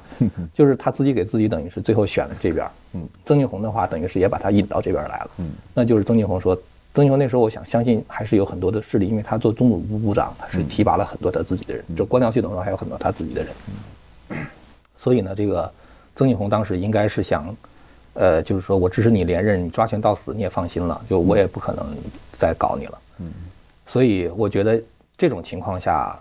[0.53, 2.67] 就是他自己给自己等于是最后选了这边。
[2.93, 5.31] 嗯，曾庆红的话，等于是也把他引到这边来了。
[5.39, 6.55] 嗯，那就是曾庆红说，
[6.95, 14.47] 曾庆红那时候我想相信还是有很多的势力，因为他做中组部部长，他是提拔了很多他自己的人，就官僚系统上还有很多他自己的人。
[14.97, 15.71] 所以呢，这个
[16.15, 17.57] 曾庆红当时应该是想，
[18.13, 21.85] 呃，就是说我支持你连任，你抓权到死你也放心了，就我也不可能
[22.39, 22.99] 再搞你了。
[23.19, 23.33] 嗯。
[23.87, 24.81] 所以我觉得
[25.17, 26.19] 这种情况下，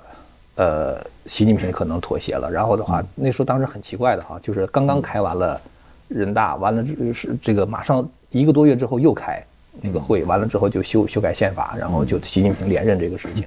[0.56, 2.50] 呃，习近平可能妥协了。
[2.52, 5.60] 然后的话，那时候当时很奇怪的哈，就是刚刚开完了
[6.08, 9.44] 人大，完了是这个马上一个多月之后又开
[9.82, 13.46] 那个会，完了之后就修修改宪法，然后就习近平连任这个事情。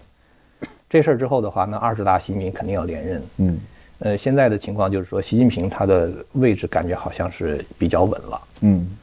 [0.88, 3.22] 这事儿之后的话，那二十大习近平肯定要连任。
[3.38, 3.60] 嗯。
[3.98, 8.40] 呃，现在的情况就是说，习近平他的位置感觉好像是比较稳了。
[8.60, 8.96] 嗯。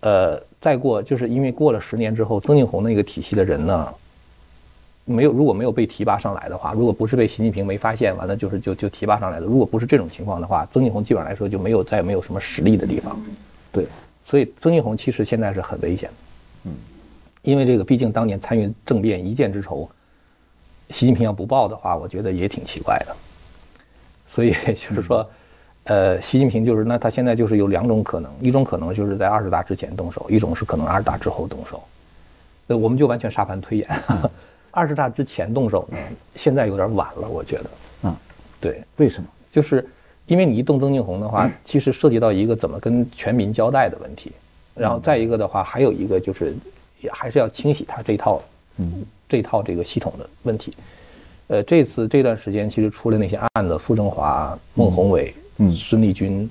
[0.00, 3.88] 呃，再过就是因为过了十年之后，曾庆红那个体系的人呢？
[5.10, 9.46] 没有，如果没有被提拔上来的话，如果不是被习近平没发现，完了就是就就提拔上来的。
[9.46, 13.20] 如果不是这种情况的话，曾庆红基本上来说就没有再没有什么实力的地方。
[13.72, 13.86] 对，
[14.24, 16.14] 所以曾庆红其实现在是很危险的。
[16.64, 16.72] 嗯，
[17.42, 19.88] 因为这个毕竟当年参与政变一箭之仇，
[20.90, 23.16] 习近平要不报的话，我觉得也挺奇怪的。
[24.26, 25.28] 所以 就是说，
[25.84, 31.82] 呃，习近平就是那他现在就是有两种可能，一种可能就是在二十大之前动手，一种是可能二十大之后动手。
[32.66, 33.88] 那，我们就完全沙盘推演。
[34.70, 35.98] 二十大之前动手呢，
[36.34, 37.70] 现在有点晚了，我觉得。
[38.04, 38.16] 嗯，
[38.60, 39.28] 对，为什么？
[39.50, 39.86] 就是
[40.26, 44.32] 因为你一动曾庆红的话，其实涉及到一个怎么跟全民交代的问题。
[44.74, 46.54] 然后再一个的话，还有一个就是，
[47.00, 48.40] 也还是要清洗他这套，
[48.76, 50.74] 嗯，这套这个系统的问题。
[51.48, 56.48] 呃，这次这段时间其实出了那些案子，傅政华、孟宏伟、嗯，孙立军，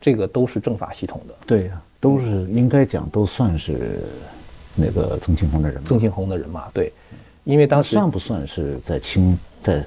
[0.00, 1.34] 这个都是政法系统的。
[1.46, 4.02] 对呀，都是应该讲都算是
[4.74, 5.82] 那个曾庆红的人。
[5.84, 6.92] 曾庆红的人嘛，对。
[7.46, 9.82] 因为当时算不算是在清在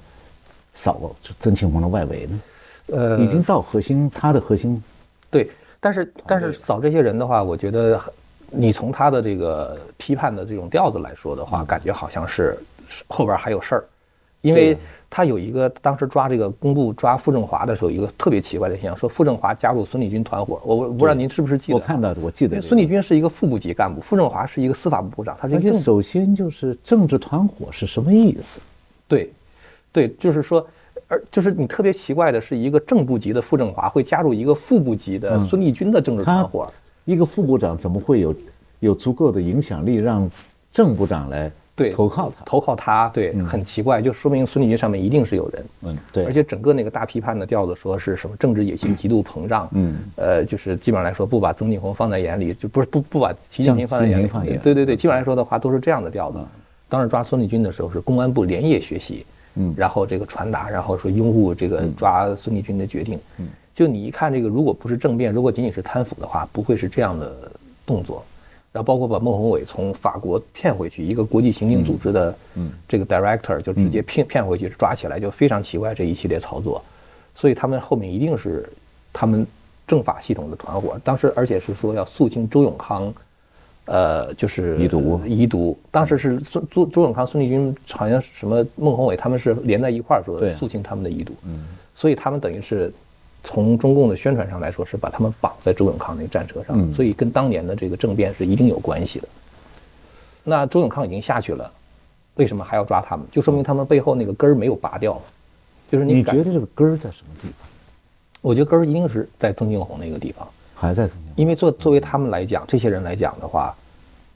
[0.73, 2.39] 扫曾庆红的外围呢？
[2.87, 4.81] 呃，已经到核心，他的核心。
[5.29, 8.01] 对，但是但是扫这些人的话，我觉得
[8.49, 12.57] 你从他的这个批判的这种调子来说的话，感觉好像是
[13.09, 13.83] 后边还有事儿，
[14.41, 14.77] 因为。
[15.09, 20.61] 他有一个当时抓这个公布抓傅政华的时候，一个特别奇怪的现象，说傅政华加入孙立军团伙。
[20.63, 21.75] 我我不知道您是不是记得？
[21.75, 22.61] 我看到，我记得。
[22.61, 25.35] 孙立军是一个副部级干部，傅政华是一个司法部部长。
[25.39, 28.59] 他这个首先就是政治团伙是什么意思？
[29.07, 29.31] 对，
[29.91, 30.65] 对，就是说，
[31.07, 36.71] 而就是你特别奇怪的是，一个正部级的傅政华会加入一个副部级的孙立军的政治团伙。
[37.05, 38.35] 一个副部长怎么会有
[38.79, 40.29] 有足够的影响力让
[40.71, 41.51] 正部长来？
[41.79, 56.37] 对，投靠他，投靠他，对，很奇怪，就说明孙立军上面一定是有人，嗯，对，而且整个那个大批判的调子，说是什么政治野心极度膨胀，嗯，呃，就是基本上来说不把曾庆红放在眼里，就不是不不把习近平放在眼里，对对对，基本上来说的话都是这样的调子。
[56.89, 59.25] 当时抓孙立军的时候是公安部连夜学习，
[59.55, 67.51] 嗯，然后这个传达，然后说拥护这个抓孙立军的决定，嗯，就你一看这个，如果不是政变，如果仅仅是贪腐的话，不会是这样的
[67.85, 68.25] 动作。
[68.71, 72.35] 然后包括把孟宏伟从法国骗回去，一个国际刑警组织的
[72.87, 76.79] 这个 director 就直接骗骗回去抓起来，就非常奇怪这一系列操作，
[77.33, 78.69] 所以他们后面一定是
[79.11, 79.45] 他们
[79.87, 80.99] 政法系统的团伙。
[81.03, 83.11] 当时而且是说要肃清周永康，
[83.85, 85.75] 呃，就是遗毒遗毒。
[85.89, 91.33] 当时是孙周周永康、孙立军好像什么孟宏伟他们是连在一块儿说肃清他们的遗毒，
[91.95, 92.93] 所以他们等于是。
[93.43, 99.27] 从中共的宣传上来说，是把他们绑在周永康那个战车上，所以跟当年的这个政变是一定有关系的。
[100.43, 101.71] 那周永康已经下去了，
[102.35, 103.25] 为什么还要抓他们？
[103.31, 105.19] 就说明他们背后那个根儿没有拔掉。
[105.91, 107.67] 就是你觉得这个根儿在什么地方？
[108.41, 111.33] 我觉得根儿一定是在曾庆红那个地方，还在曾庆红。
[111.35, 113.75] 因为作作为他们来讲，这些人来讲的话，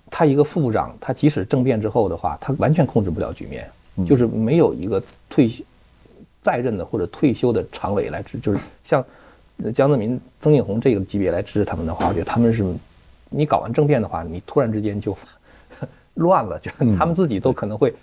[0.09, 3.69] 他一个副部长，他即使政变之后的话，他完全控制不了局面。
[4.07, 4.99] 就是没有一个
[5.29, 5.63] 退休
[6.43, 9.03] 在任的或者退休的常委来支，就是像
[9.73, 12.63] 江泽民、曾庆红这个级别来支持他们的话，我觉得他们是，
[13.29, 15.15] 你搞完政变的话，你突然之间就
[16.15, 17.93] 乱了，就他们自己都可能会，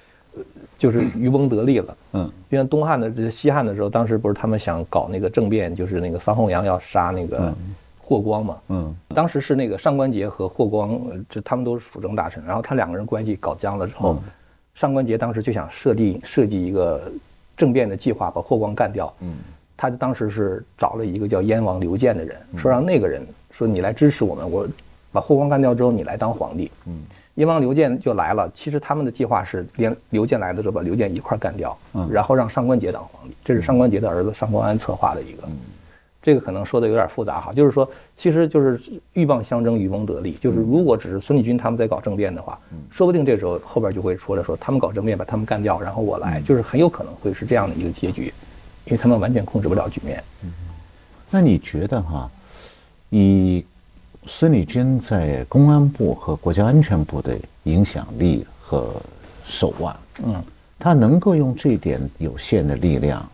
[0.79, 1.97] 就是渔翁得利了。
[2.15, 7.55] 嗯，就像东汉的这西汉的时候，当时不是他们想搞那个政变，就是那个桑弘羊要杀那个。
[8.03, 14.21] 霍光嘛，嗯，当时是那个上官桀和霍光，这他们都是辅政大臣，然后他两个人关系搞僵了之后，
[14.75, 17.01] 上官桀当时就想设立设计一个
[17.61, 19.35] 政变的计划，把霍光干掉，嗯，
[19.77, 24.67] 他就当时是找了一个叫燕王刘建的人，说让那个人说你来支持我们，我
[25.13, 27.03] 把霍光干掉之后你来当皇帝，嗯，
[27.35, 35.43] 燕王刘建就来了，其实他们的计划是连刘建来的时候把刘建一块干掉，嗯，然后让上官桀当皇帝，这是上官桀的儿子上官安策划的一个。
[36.23, 38.79] 这个可能说的有点复杂哈，就是说，其实就是
[39.15, 40.33] 鹬蚌相争，渔翁得利。
[40.33, 42.59] 就是如果只是孙立军他们在搞政变的话，
[42.91, 48.27] 说不定这时候后边就会说着说他们搞政变把他们干掉，然后我来，就是很有可能会是这样的一个结局，
[48.85, 50.23] 因为他们完全控制不了局面。
[51.31, 52.31] 那你觉得哈，
[53.09, 53.65] 以
[54.27, 58.95] 孙立军在公安部和国家安全部的影响力和
[59.47, 60.45] 手腕，嗯，
[60.79, 63.27] 他能够用这点有限的力量，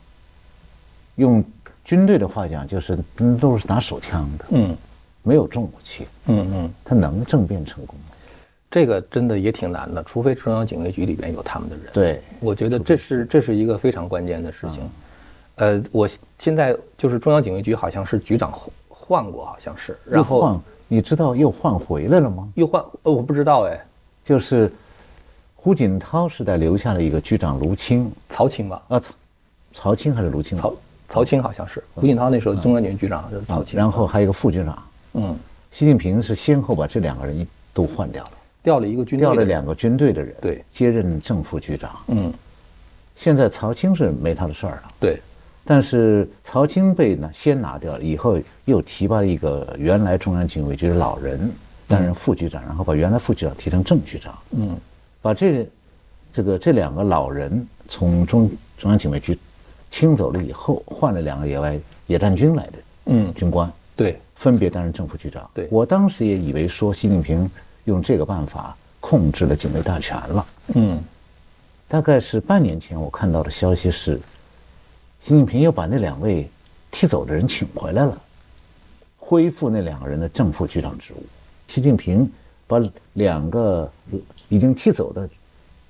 [1.16, 1.44] 用。
[1.86, 2.98] 军队的话讲，就是
[3.40, 4.76] 都是拿手枪的，嗯，
[5.22, 8.16] 没有重武器，嗯嗯，他能政变成功吗？
[8.68, 11.84] 这个真的也挺难的，除非中央警卫局里边有他们的人。
[11.92, 14.82] 对，我觉得这是这是一个非常关键的事情。
[15.54, 16.08] 呃，我
[16.40, 18.52] 现在就是中央警卫局好像是局长
[18.88, 22.48] 换过，好像是，然后你知道又换回来了吗？
[22.56, 22.84] 又换？
[23.04, 23.80] 呃，我不知道哎，
[24.24, 24.68] 就是
[25.54, 28.82] 胡锦涛时代留下了一个局长卢青，曹青吧？
[28.88, 29.14] 啊，曹
[29.72, 30.58] 曹青还是卢青？
[30.58, 30.74] 曹。
[31.16, 34.82] 曹青好像是胡锦涛那时候中央警卫局长是曹青，然后还有一个副局长。
[35.14, 35.34] 嗯，
[35.72, 41.90] 习近平是先后把这两个人一都换掉了，调了一个军调了两个军队的人，对，接任正副局长。
[42.08, 42.30] 嗯，
[43.16, 44.82] 现在曹青是没他的事儿了。
[45.00, 45.18] 对，
[45.64, 51.50] 但是曹青被呢先拿掉了，以后又提拔了一个原来中央警卫局的老人
[51.88, 54.38] 担任副局长，然后把原来副局长提成正局长。
[54.50, 54.76] 嗯，
[55.22, 55.66] 把这
[56.30, 59.38] 这个这两个老人从中中央警卫局。
[59.96, 62.72] 清走了以后，换了两个野外野战军来的，
[63.06, 65.48] 嗯，军官，对，分别担任正副局长。
[65.54, 67.50] 对我当时也以为说，习近平
[67.84, 70.46] 用这个办法控制了警卫大权了。
[70.74, 71.02] 嗯，
[71.88, 74.20] 大概是半年前我看到的消息是，
[75.22, 76.46] 习近平又把那两位
[76.90, 78.20] 踢走的人请回来了，
[79.16, 81.24] 恢复那两个人的正副局长职务。
[81.68, 82.30] 习近平
[82.66, 82.78] 把
[83.14, 83.90] 两个
[84.50, 85.26] 已经踢走的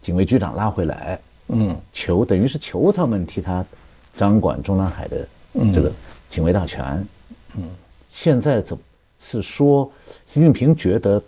[0.01, 3.67] 警卫局长拉回来，嗯，求等于是求他们替他。
[4.17, 5.29] 掌管中南海的
[5.75, 5.93] 这个
[6.31, 7.07] 警卫大权，
[7.57, 7.64] 嗯，
[8.11, 8.77] 现在怎
[9.23, 9.91] 是说
[10.27, 11.23] 习近平觉得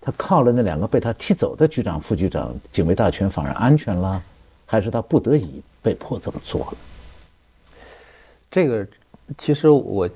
[0.00, 4.22] 他靠了那两个被他踢走的局长、副局长，警卫大权反而安全了，
[4.64, 6.76] 还是他不得已被迫这么做了？
[8.50, 8.86] 这个
[9.36, 10.08] 其实我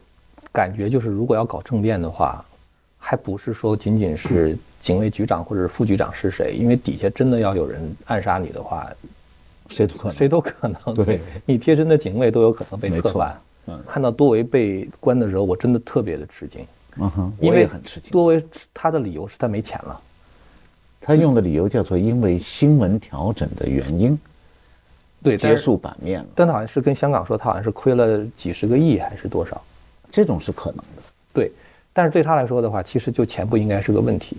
[0.52, 2.44] 感觉就是，如果要搞政变的话，
[2.98, 8.90] 还不是说仅仅是警卫局长或者是副局长是谁，因为底下真的要有人暗杀你的话。
[9.68, 10.94] 谁都可能，谁都可能。
[10.94, 13.40] 对，你贴身的警卫都有可能被撤换。
[13.66, 16.66] 嗯，看到多维被关的时候，我真的特别的吃惊。
[16.96, 18.10] 嗯哼，我也很吃惊。
[18.10, 18.42] 多维
[18.72, 20.00] 他的理由是他没钱了，
[21.02, 24.18] 他用的理由叫做因为新闻调整的原因，
[25.22, 26.26] 对，结束版面了。
[26.34, 29.62] 但他好像是跟香港说，他好像是亏了几十个亿还是多少？
[30.10, 31.02] 这种是可能的。
[31.34, 31.52] 对，
[31.92, 34.38] 但是对他来说的话，其实就钱不应该是个问题。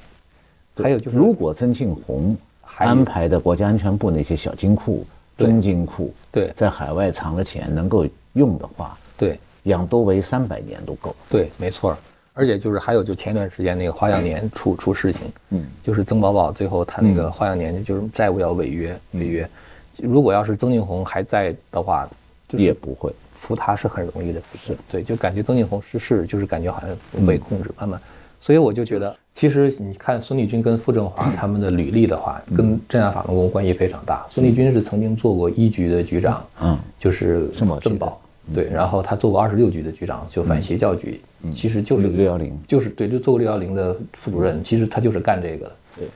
[0.76, 2.36] 还有就是，如果曾庆红
[2.78, 5.06] 安排的国家安全部那些小金库。
[5.40, 11.16] 中金库对，在海外藏了钱能够用的话，对，养多维三百年都够。
[11.30, 11.98] 对，没错。
[12.34, 19.50] 而且就是还有，就前段时间那个花样年出出事情，嗯，就是曾宝宝最后他那个花样年就是债务要违约，违约。
[19.98, 22.08] 如果要是曾庆红还在的话，
[22.52, 23.12] 也不会。
[23.34, 24.78] 扶他是很容易的，是。
[24.90, 28.00] 对，就感觉曾庆红失势，就是感觉好像被控制，慢慢。
[28.40, 34.26] 所以我就觉得，其实你看孙立军跟傅政华他们的履历的话，跟镇压法轮功关系非常大。
[34.28, 38.22] 孙立军是曾经做过一局的局长，嗯，就是镇保，镇保，
[38.54, 38.66] 对。
[38.66, 41.22] 然后他做过二十六局的局长，就反邪教局，
[41.56, 44.62] 其实就是六幺零，就是对，就做过六幺零的副主任。
[44.62, 45.72] 其实他就是干这个的。
[46.00, 46.08] 对，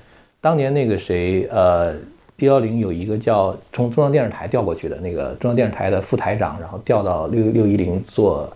[0.42, 1.94] 当年那个谁，呃，
[2.36, 8.52] 六幺零有一个叫从中央电视台调过去的那个中央电视台的副台长，然后调到六六一零做，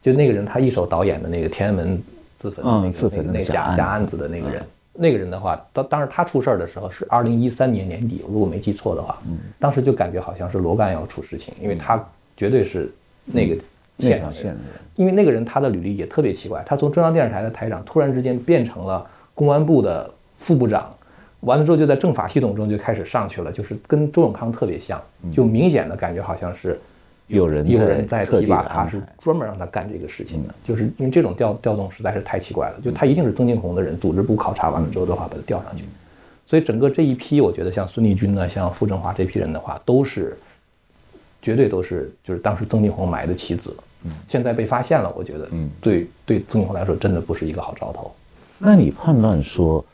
[0.00, 2.00] 就那个人他一手导演的那个天安门。
[2.38, 4.06] 自焚的那个那个那假假案。
[4.06, 4.62] 子的那个人，
[4.94, 9.18] 那个人的话，当当时他出事儿的时候是二零一三年年底，如果没记错的话，
[9.58, 12.02] 当时就感觉好像是罗干要出事情，因为他
[12.36, 12.90] 绝对是
[13.24, 13.54] 那个
[13.98, 14.60] 线上线的人，
[14.94, 20.94] 因为那个人他的履历也特别奇怪，他从中央电视台的台长突然之间变成了公安部的副部长，
[21.40, 25.00] 完了之后就在政法系统中就开始上去了，就是跟周永康特别像，
[25.32, 26.78] 就明显的感觉好像是
[27.28, 35.84] 有人有人在提拔他，是专门让他干这个事情的，就是因为这种调调动实在是太奇怪了，就他一定是曾庆红的人，组织部考察完了之后的话把他调上去，
[36.46, 40.36] 所以整个这一批，我觉得像孙立军呢，像傅政华这批人的话，都是
[41.40, 48.10] 绝对都是就是当时曾庆红埋的棋子，嗯，现在被发现了，我觉得，嗯，对对，曾庆红来说真的不是一个好兆头。
[48.58, 49.84] 那你判断说？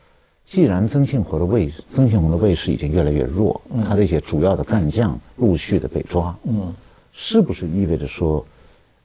[0.46, 3.58] 既然曾庆红的卫曾庆红的卫士已经越来越弱，
[3.88, 6.70] 他的一些主要的干将陆续的被抓，嗯，
[7.16, 8.44] 是不是意味着说，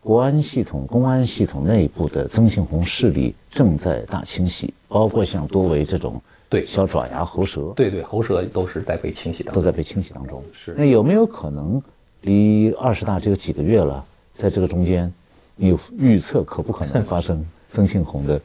[0.02, 10.44] 国安系统、公安系统内部的曾庆红势力正在大清洗，包括像多维这种对小爪牙、喉舌，对对，喉舌都是在被清洗当中，都在被清洗当中。
[10.52, 10.74] 是。
[10.76, 11.82] 那有没有可能，
[12.22, 14.04] 离二十大只有几个月了，
[14.36, 15.14] 在这个中间，
[15.56, 18.42] 你预测可不可能发生 曾庆红的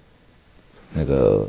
[0.93, 1.49] 那个？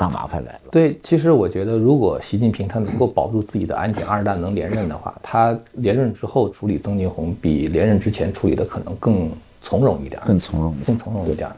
[0.00, 0.60] 大麻烦来了。
[0.70, 9.30] 对，其实我觉得，如果习近平他能够保住自己的安全，二十大能连任的话，他连任之后处理曾庆红，比连任之前处理的可能更
[9.60, 11.50] 从容一点，更从容，更从容一点。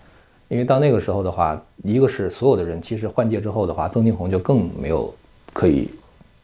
[0.49, 5.15] 因为到那个时候的话，一个是所有的人，其实换届之后的话，曾庆红就更没有
[5.53, 5.89] 可以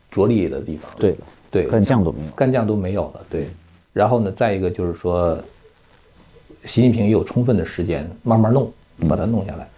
[0.08, 0.88] 着力的地方。
[1.00, 1.16] 对，
[1.50, 3.20] 对，干将都没有，干将都没有了。
[3.28, 3.48] 对，
[3.92, 5.36] 然后呢，再一个就是说，
[6.64, 8.72] 习近平也有充分的时间慢慢弄，
[9.08, 9.68] 把它弄下来。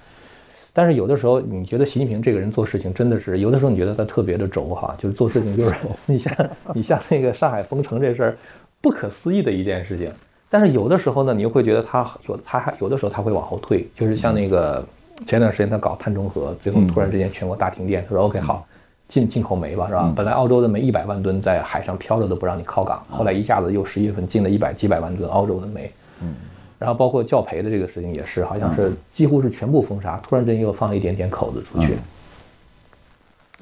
[0.72, 5.74] 但是有的时候，你觉得习近平这个人做事情真的是有的时候你觉得他特别的轴哈，就是做事情就是
[6.06, 8.38] 你像 你像那个上海封城这事儿，
[8.80, 10.12] 不可思议的一件事情。
[10.48, 14.84] 但是有的时候呢，你又会觉得他有他还有的时候他会往后退，就是像那个
[15.26, 18.66] 前段时间他搞碳中和，最后突然之间全国大停电，他说 OK 好，
[19.08, 20.12] 进进口煤吧，是吧？
[20.16, 25.92] 本来澳洲的煤一百万吨在海上漂着都不让你靠港，后来一下子又十一月份进了一百几百万吨澳洲的煤。
[26.22, 26.34] 嗯。
[26.80, 31.94] 然后包括教培的这个事情也是，好像是几乎是全部封杀，突然间又放了一点点口子出去。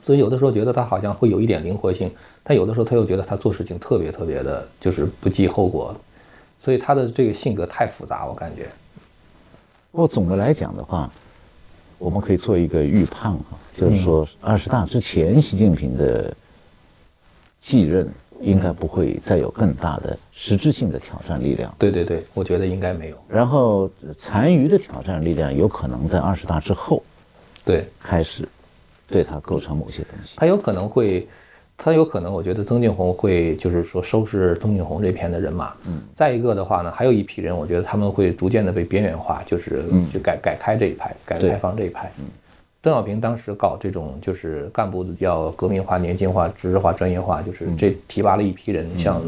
[0.01, 2.09] 所以有的时候觉得他好像会有一点灵活性，
[2.45, 5.93] 但有的时候他又觉得他做事情特别特别的，就是不计后果。
[6.61, 8.69] 所以他的这个性格太复杂，我感觉。
[9.91, 11.11] 不过总的来讲的话，
[11.99, 16.33] 我们可以做一个预判哈，就是说二十大之前，习近平的
[17.59, 18.09] 继任。
[18.41, 21.74] 应该不会再有更大的实质性的挑战力量。
[21.78, 23.16] 对对对，我觉得应该没有。
[23.28, 27.03] 然后残余的挑战力量有可能在二十大之后，
[27.64, 28.49] 对开始
[29.09, 30.36] 对它构成某些东西。
[30.36, 31.26] 他有可能会，
[31.76, 35.72] 他有可能，我觉得曾庆红会就是说收拾曾庆红这片的人马。
[35.86, 36.03] 嗯。
[36.14, 42.11] 再一个的话呢，还有一批人，我觉得他们会逐渐的被边缘化，就是就改改开这一派，改革开放这一派。
[42.18, 42.24] 嗯。
[42.89, 49.22] 邓小平当时搞这种就是干部要革命化、年轻化、知识化、专业化，就是这提拔了一批人，像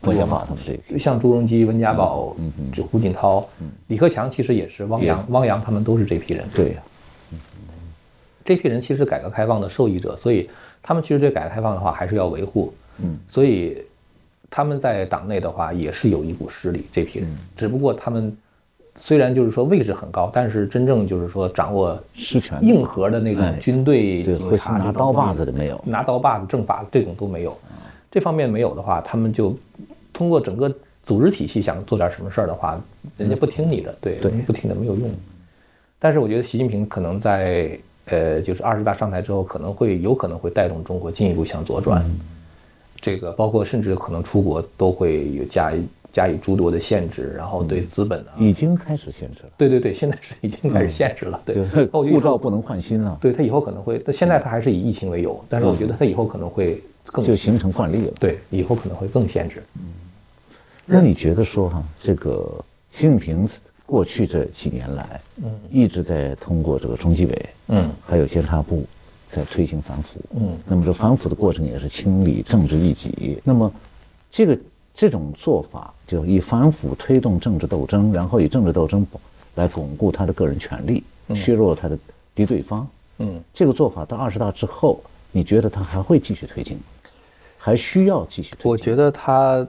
[0.00, 2.34] 温家宝他们这，像朱镕基、温家宝、
[2.72, 3.48] 就胡锦涛、
[3.86, 6.44] 李克强，其实也是汪洋、汪洋他们都是这批人。
[6.52, 6.82] 对呀，
[8.44, 10.50] 这批人其实改革开放的受益者，所以
[10.82, 12.74] 他们其实对改革开放的话还是要维护。
[12.98, 13.80] 嗯，所以
[14.50, 18.36] 他们在党内的话也是有一股势力，这批人，只不过他们。
[18.96, 27.56] 虽然就是说位置很高，但是真正就是说掌握实权、硬核的那种军队、警察、拿刀把子的没有，拿刀把子、政法这种都没有。
[28.10, 29.56] 这方面没有的话，他们就
[30.12, 30.72] 通过整个
[31.02, 32.80] 组织体系想做点什么事儿的话，
[33.16, 34.14] 人家不听你的，对，
[34.46, 35.10] 不听的没有用。
[35.98, 42.04] 但是我觉得习近平可能在呃，就是二十大上台之后，可能会有可能会带动中国进一步向左转。
[43.00, 45.72] 这个包括甚至可能出国都会有加。
[46.14, 49.48] 加以诸多的限制，然后对资本呢，已经开始限制了。
[49.58, 51.42] 对对对，现在是已经开始限制了。
[51.44, 51.56] 对，
[51.86, 53.18] 护照不能换新了。
[53.20, 58.12] 对他以后可能会，但现在他还是以疫情为由，但是我觉得他以后可能会更就形成惯例了。
[58.20, 59.60] 对，以后可能会更限制。
[59.74, 59.82] 嗯，
[60.86, 63.48] 那你觉得说哈，这个习近平
[63.84, 68.86] 过去这几年来，嗯，一直在通过这个中纪委，嗯，还有监察部，
[69.28, 73.40] 在推行反腐，嗯，那么这反腐的过程也是清理政治异己。
[73.42, 73.68] 那么
[74.30, 74.56] 这个。
[74.94, 79.04] 这种做法就以反腐推动政治斗争，然后以政治斗争
[79.56, 81.02] 来巩固他的个人权利，
[81.34, 81.98] 削弱他的
[82.32, 82.86] 敌对方。
[83.18, 85.00] 嗯，这个做法到二十大之后，
[85.32, 86.82] 你觉得他还会继续推进吗，
[87.58, 88.70] 还需要继续推进？
[88.70, 89.66] 我觉得他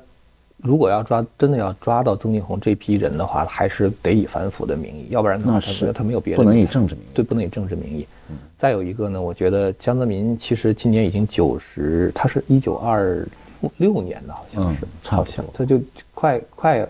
[0.57, 8.05] 如果要抓，真的要抓到曾庆红这批人的话，还是得以反腐的名义，要不然的话，他他没有别的，不能以政治名义，对，不能以政治名义。
[8.59, 13.27] 再有一个呢，我觉得江泽民其实今年已经九十，他是一九二。
[13.77, 15.79] 六年的好像是，好像他就
[16.13, 16.87] 快快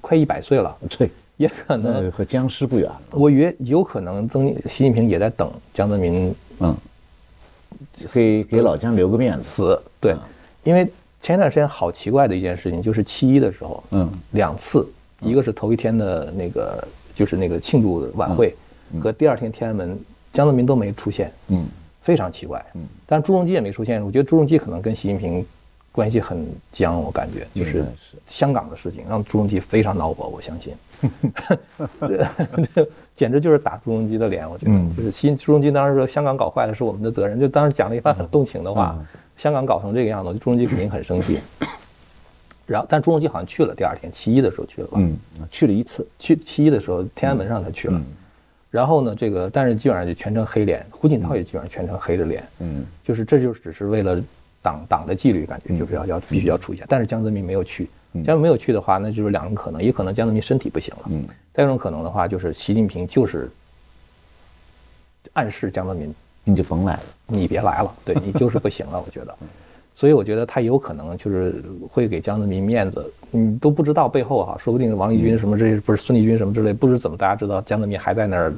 [0.00, 0.76] 快一百岁了。
[0.88, 2.90] 对，也可能和僵尸不远。
[3.10, 6.76] 我觉有可能曾习近平也在等江泽民，嗯，
[8.12, 9.80] 给给老江留个面子。
[10.00, 10.14] 对，
[10.64, 10.86] 因为
[11.20, 14.88] 前一段时间好奇怪的一件事情，就是七一的时候，嗯，两次，
[15.20, 18.54] 一个是头一天的那个就是那个庆祝晚会，
[19.00, 19.98] 和第二天天安门，
[20.32, 21.32] 江泽民都没出现。
[21.48, 21.66] 嗯。
[22.02, 22.64] 非常奇怪。
[22.74, 24.00] 嗯，但朱镕基也没出现。
[24.00, 25.44] 我觉得朱镕基可能跟习近平
[25.96, 27.82] 关系很僵，我感觉就是
[28.26, 30.28] 香港的事情让朱镕基非常恼火。
[30.28, 30.76] 我相信，
[33.16, 34.48] 简直就是打朱镕基的脸。
[34.48, 38.96] 我觉得就是新朱镕基当时说香港搞坏了是我们的责任，就当时讲了一番很动情的话。
[39.38, 41.40] 香港搞成这个样子，朱镕基肯定很生气。
[42.66, 44.98] 然后，但朱镕基好像去了，第二天七一的时候去了吧？
[44.98, 45.16] 嗯，
[45.50, 46.06] 去了一次。
[46.18, 48.00] 去七一的时候，天安门上他去了。
[48.70, 52.42] 然后呢，这个但是基本上就全程黑脸，胡锦涛也基本上全程黑着脸。
[52.58, 54.20] 嗯，就是这就只是为了
[54.66, 56.84] 党党的纪律，感觉就是要要必须要出一下。
[56.88, 63.48] 但是江泽民没有去，江泽民没有去的话，那就是两种可能：也可能江泽民身体不行了；嗯，再一种可能的话，就是习近平就是
[65.34, 66.12] 暗示江泽民，
[66.42, 69.00] 你就甭来了，你别来了，对你就是不行了。
[69.00, 69.36] 我觉得。
[69.94, 78.52] 所以我觉得他有可能就是会给江泽民面子，你都不知道背后哈，说不定王立军什么这些不是孙立军什么之类，不知怎么大家知道江泽民还在那儿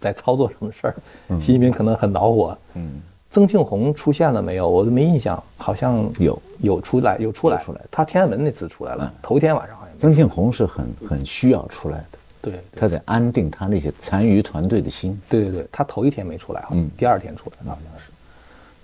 [0.00, 0.94] 在操作什么事儿，
[1.38, 2.56] 习近平可能很恼火。
[2.72, 3.02] 嗯，
[3.32, 4.68] 曾庆红出现了没有？
[4.68, 9.98] 我都没印象，好像有有出来有出来出来，他天安门那次出来了，头一天晚上好像。
[9.98, 15.18] 曾庆红是很很需要出来的，对，他得安定他那些残余团队的心。
[15.28, 18.10] 对对对，他头一天没出来哈，第二天出来好像是。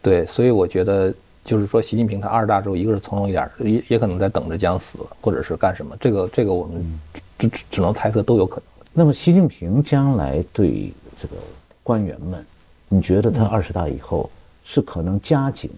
[0.01, 1.15] 对，所以我觉得。
[1.45, 5.97] 就是说，习近平他二十大之后，一个是从容一点，也也可能在等着将死，或者是干什么。
[5.99, 7.01] 这个这个，我们
[7.39, 8.65] 只只只能猜测，都有可能。
[8.93, 11.37] 那么，习近平将来对这个
[11.83, 12.45] 官员们，
[12.91, 14.29] 你觉得他二十大以后
[14.71, 15.71] 是可能加紧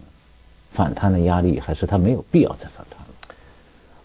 [0.72, 3.34] 反弹的压力，还是他没有必要再反弹了？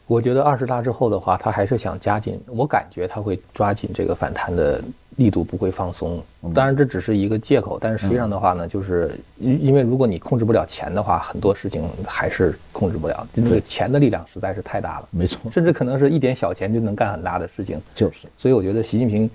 [0.05, 2.39] 我觉得二十大之后的话，他还是想加紧。
[2.45, 4.79] 我感觉他会抓紧这个反弹的。
[5.17, 6.21] 力度不会放松，
[6.53, 13.25] 当然这只是一个借口，但是实际上的话呢，就是因因为如果你控制不了钱的话，很多事情还是控制不了。
[13.33, 17.81] 这个钱的力量实在是太大了，没错，甚至可能是一点小钱就能干很大的事情。
[17.93, 19.29] 就是，所以我觉得习近平，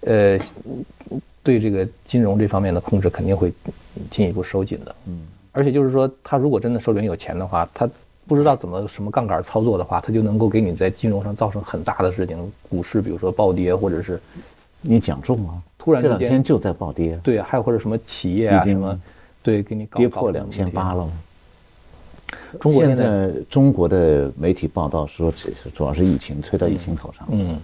[0.00, 0.36] 呃，
[1.44, 3.52] 对这个金融这方面的控制肯定会
[4.12, 4.94] 进一步收紧的。
[5.06, 7.88] 嗯，而且就是说，他如果真的手里面有钱的话，他
[8.28, 14.20] 不知道怎么什么杠杆操作的话，他就能够给你在金融上造成很大的事情，股市比如说暴跌或者是。
[14.84, 17.16] 你讲中了，突然这两天就在暴跌。
[17.22, 19.00] 对，还有或者什么企业啊什么，
[19.40, 21.08] 对，给你跌破两千八了。
[22.58, 27.24] 中国现在中国的媒体报道说，这是主要是疫情推到疫情头上。
[27.30, 27.60] 嗯，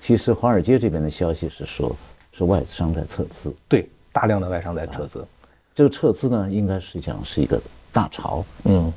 [0.00, 1.90] 其实华尔街这边的消息是说，
[2.30, 3.52] 是外商在撤资。
[3.68, 5.26] 对，大量的外商在撤资。
[5.74, 7.60] 这个撤资呢，应该实际上是一个
[7.92, 8.44] 大潮。
[8.64, 8.92] 嗯。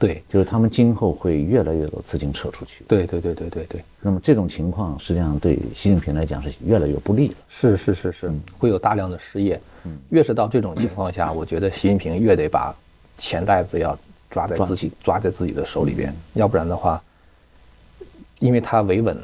[0.00, 2.84] 对，就是他们今后会越来越多资金撤出去。
[2.86, 3.84] 对对对对对对。
[4.00, 7.34] 那么这种情况实际上对习近平来讲是越来越不利了。
[7.48, 9.60] 是是是是，会有大量的失业。
[9.82, 9.98] 嗯。
[10.10, 12.72] 越是到这种情况下，我觉得习近平越得把
[13.16, 13.98] 钱袋子要
[14.30, 17.02] 抓在自己抓在自己的手里边，要不然的话，
[18.38, 19.18] 因为他维稳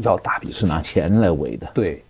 [0.00, 1.70] 要大笔是拿钱来维的。
[1.74, 2.02] 对。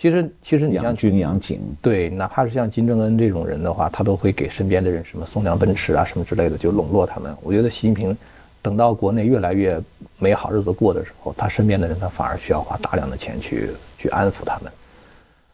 [0.00, 7.34] 其实，其实你像军养警，对，哪怕是像金正恩这种人的话，他都会给身边的人什么送辆奔驰啊，什么之类的，就笼络他们。
[7.42, 8.16] 我觉得习近平
[8.62, 9.76] 等到国内越来越
[10.20, 14.70] 没好日子过的时候，他身边的人他反而需要花大量的钱去去安抚他们。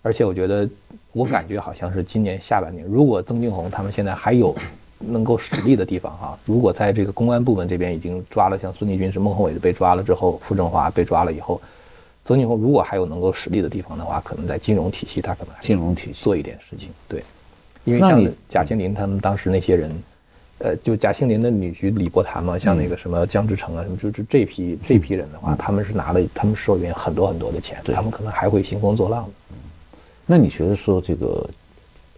[0.03, 0.69] 而且我觉得，
[1.13, 4.55] 我感觉好像是今年下半年，如果曾庆红他们现在还有
[4.99, 11.59] 能够使力的地方哈， 如果在这个公安部门这边已经抓了，像孙立军是孟宏伟被抓了之后，傅政华被抓了以后。
[12.25, 16.89] 曾庆红如果还有能够实力的地方的话，可能在金融体系，他可能金融体系做一点事情。
[17.07, 17.23] 对，
[17.85, 20.03] 因为像贾庆林他们当时那些人，
[20.59, 29.31] 呃，就贾庆林的女婿李伯谈嘛，像那个什么江志成啊，什么就是这批这批人的话，他们是拿了他们手里面很多很多的钱，他们可能还会兴风作浪的。
[30.25, 31.47] 那你觉得说这个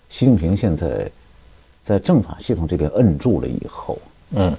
[0.09, 1.11] 习近平现在
[1.85, 3.99] 在政法系统这边摁住了以后，
[4.37, 4.57] 嗯，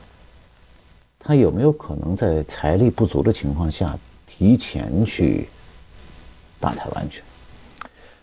[1.17, 3.97] 他有没有可能在财力不足的情况下？
[4.37, 5.47] 提前去
[6.59, 7.23] 打台湾去，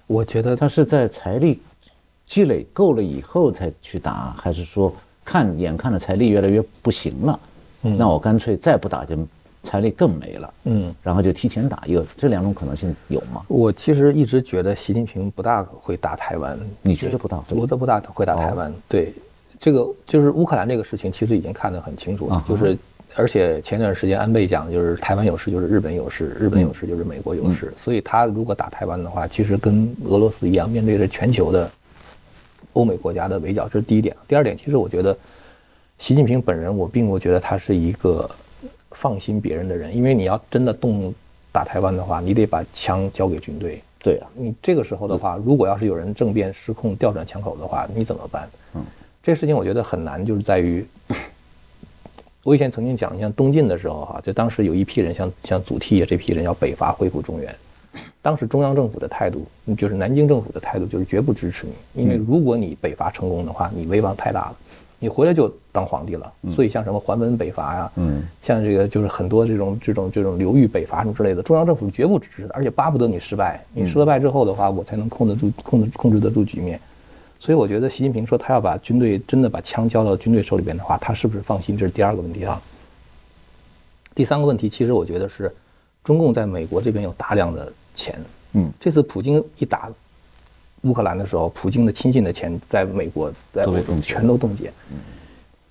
[0.06, 1.60] 我觉得他是在财力
[2.24, 7.40] 积累够了以后才去打，还是说看眼看着财力越来越不行了，
[7.82, 9.16] 嗯那我干脆再不打就
[9.64, 13.42] 财力更没了，嗯，然后就提前打，有这两种可能性有吗？
[13.48, 17.56] 我其实一直觉得习近平不大会打台湾，你觉得不大会？
[17.56, 18.72] 我都不大会打台湾。
[18.88, 19.12] 对，
[19.58, 22.78] 这个就是乌克兰这个事情，其实已经看得很清楚了，就是。
[23.16, 27.72] 而且前段时间安倍讲，就是台湾有事就是日本有事，日本有事就是美国有事。
[27.76, 31.70] 所以他如果打台湾的话，其实跟俄罗斯一样，面对着全球的
[32.72, 34.16] 欧美国家的围剿，这是第一点。
[34.26, 35.16] 第二点，其实我觉得
[35.98, 38.28] 习近平本人，我并不觉得他是一个
[38.90, 41.14] 放心别人的人，因为你要真的动
[41.52, 43.80] 打台湾的话，你得把枪交给军队。
[44.02, 48.48] 对啊，你这个时候的话，如果要是有人政变失控、调转枪口的话，你怎么办？
[48.74, 48.82] 嗯，
[49.22, 50.84] 这事情我觉得很难，就是在于。
[52.44, 57.54] 我以前曾经讲，像东晋的时候哈，就当时有一批人，像像祖逖这批人要北伐恢复中原，
[58.20, 59.46] 当时中央政府的态度，
[59.78, 64.56] 就是南京政府的态度，就是绝不支持你，因为如果你北伐成功的话，你威望太大了，
[64.98, 66.30] 你回来就当皇帝了。
[66.54, 73.64] 所以像什么桓温北伐呀，嗯，像这个就是很多这种这种这种流域北伐什么之类的，中央政府绝不支持的，而且巴不得你失败。
[73.72, 76.78] 你失了败之后的话，我才能控制住控制控制得住局面。
[77.44, 81.76] 所以我觉得习近平说他要把军队真的把枪交到军队手里边的话，他是不是放心？
[81.76, 82.58] 这是第二个问题啊。
[84.14, 85.54] 第三个问题，其实我觉得是，
[86.02, 88.18] 中共在美国这边有大量的钱。
[88.54, 89.90] 嗯，这次普京一打
[90.84, 93.66] 乌克兰的时候，普京的亲信的钱在美国在
[94.00, 94.72] 全都冻结。
[94.90, 94.96] 嗯，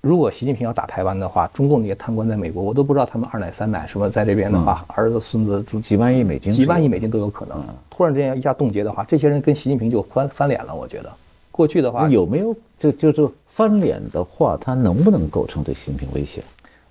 [0.00, 7.60] 如果习近平要打台湾的话，中共那些贪官在美国，我都不知道他们二奶三奶什么在这边的话，儿子孙子几万亿美金，几万亿美金都有可能。
[7.90, 11.12] 突然之间一下冻结的话，这些人跟习近平就翻翻脸了，我觉得。
[11.54, 16.42] 过去的话有没有就就是翻脸的话，它能不能构成对习近平威胁？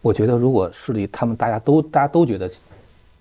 [0.01, 2.49] 我觉得如果势力他们大家都大家都觉得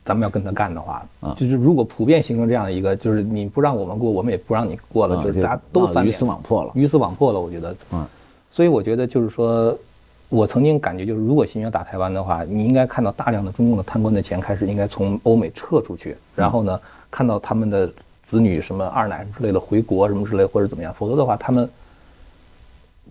[0.04, 7.40] 咱们要跟他干的话，啊，就是如果普遍形成这样一个，就是你不让我们过，我们也不让你过了，就是大家都翻脸鱼死网破了，鱼死网破了。
[7.40, 8.06] 我觉得，嗯，
[8.48, 9.76] 所以我觉得就是说，
[10.28, 17.92] 我曾经感觉就是，如果习近平打台湾的话，你应该看到大量的中共的贪官的钱开始应该从欧美撤出去，然后呢，看到他们的。
[18.32, 21.68] 子女什么二奶之类的回国什么之类或者怎么样，否则的话，他们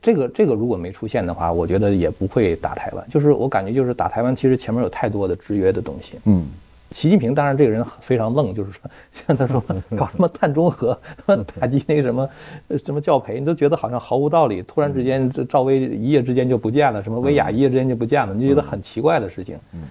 [0.01, 3.05] 这个这个如果没出现的话，我觉得也不会打台湾。
[3.07, 6.17] 就是我感觉就是打台湾，其实前面有太多的制约的东西。
[6.25, 6.47] 嗯，
[6.89, 8.81] 习近平当然这个人非常愣，就是说
[9.13, 9.63] 像他说
[9.95, 10.99] 搞什么碳中和，
[11.59, 12.29] 打击那个什么
[12.83, 14.63] 什么教培，你都觉得好像毫无道理。
[14.63, 19.55] 突然之间这赵薇一夜之间就不见了，什么薇娅一夜之间就不见了，你就觉得很奇怪的事情。
[19.73, 19.81] 嗯。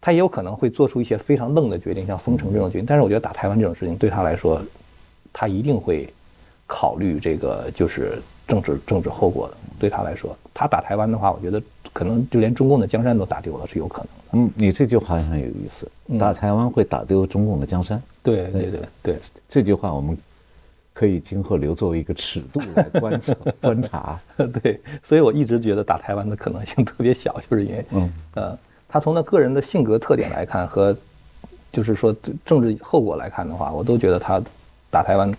[0.00, 2.86] 他也有可能会做出一些非常愣的决定，像封城这种决定。
[2.86, 4.62] 但是我觉得打台湾这种事情对他来说，
[5.32, 6.08] 他一定会
[6.66, 9.56] 考虑这个就是政治政治后果的。
[9.78, 11.60] 对他来说，他打台湾的话，我觉得
[11.92, 14.46] 可能就连中共的江山都打丢了是有可能的。
[14.46, 18.00] 嗯，你这句话很有意思，打台湾会打丢中共的江山。
[18.22, 19.16] 对对对对，
[19.48, 20.16] 这句话我们
[20.92, 24.20] 可以今后留作为一个尺度来观察 观察。
[24.62, 28.58] 对，所以我一直觉得打台湾的可能性特别小，就是因为嗯呃。
[28.88, 30.96] 他从他个人的性格特点来看，和
[31.70, 34.40] 就是说政治后果来看的话，我都觉得他
[34.90, 35.30] 打台湾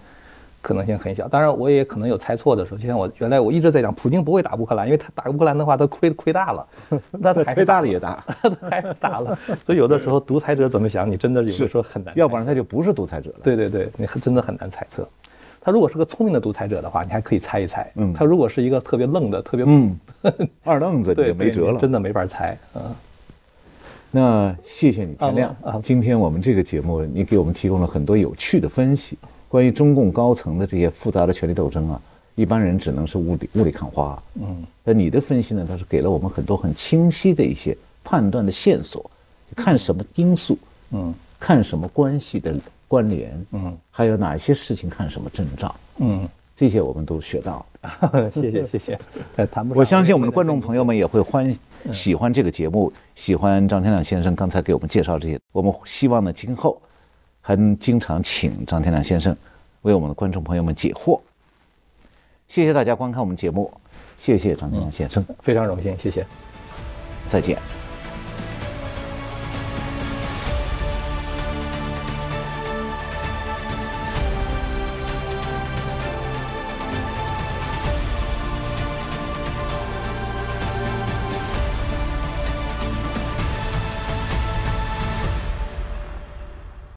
[0.62, 1.28] 可能性很小。
[1.28, 2.78] 当然，我也可能有猜错的时候。
[2.78, 6.68] 就像我原来我一直在讲，普京不会打乌克兰，因为他打乌克兰的话，他亏亏大了。
[7.12, 8.24] 那他亏大了也打，
[8.70, 9.36] 还是打了。
[9.66, 12.14] 所以有的时候独裁者怎么想，你真的有的时候很难。
[12.16, 13.38] 要不然他就不是独裁者了。
[13.44, 15.08] 对对对，你真的很难猜测。
[15.62, 17.92] 他如果是个聪明的独裁者的话，你还可以猜一猜。
[17.96, 18.14] 嗯。
[18.14, 20.00] 他如果是一个特别愣的、特别嗯
[20.64, 21.80] 二愣子，就没辙了。
[21.80, 22.58] 真的没法猜。
[22.76, 22.82] 嗯。
[24.12, 25.80] 那谢谢你天亮啊！
[25.84, 29.18] 今天我们这个节目，你给我们提供了很多有趣的分析，
[29.48, 32.02] 关于中共高层的这些复杂的权力斗争啊，
[32.34, 34.22] 一般人只能是雾里雾里看花。
[34.42, 39.10] 嗯，那你的分析呢，它是给了我们很多很清晰的一些判断的线索，
[39.56, 40.58] 看什么因素，
[40.92, 42.56] 嗯，看什么关系的
[42.88, 46.28] 关联，嗯，还有哪些事情看什么征兆，嗯。
[46.58, 49.00] 这些我们都学到了，谢 谢谢谢。
[49.74, 51.50] 我相信我们的观众朋友们也会欢
[51.92, 55.40] 喜欢这个节目，喜欢张天亮先生刚才给我们介绍这些。
[55.52, 56.82] 我们希望呢，今后
[57.42, 59.36] 还能经常请张天亮先生
[59.82, 61.20] 为我们的观众朋友们解惑。
[62.48, 63.72] 谢谢大家观看我们节目，
[64.18, 66.26] 谢谢张天亮先生，非常荣幸，谢谢，
[67.28, 67.79] 再见。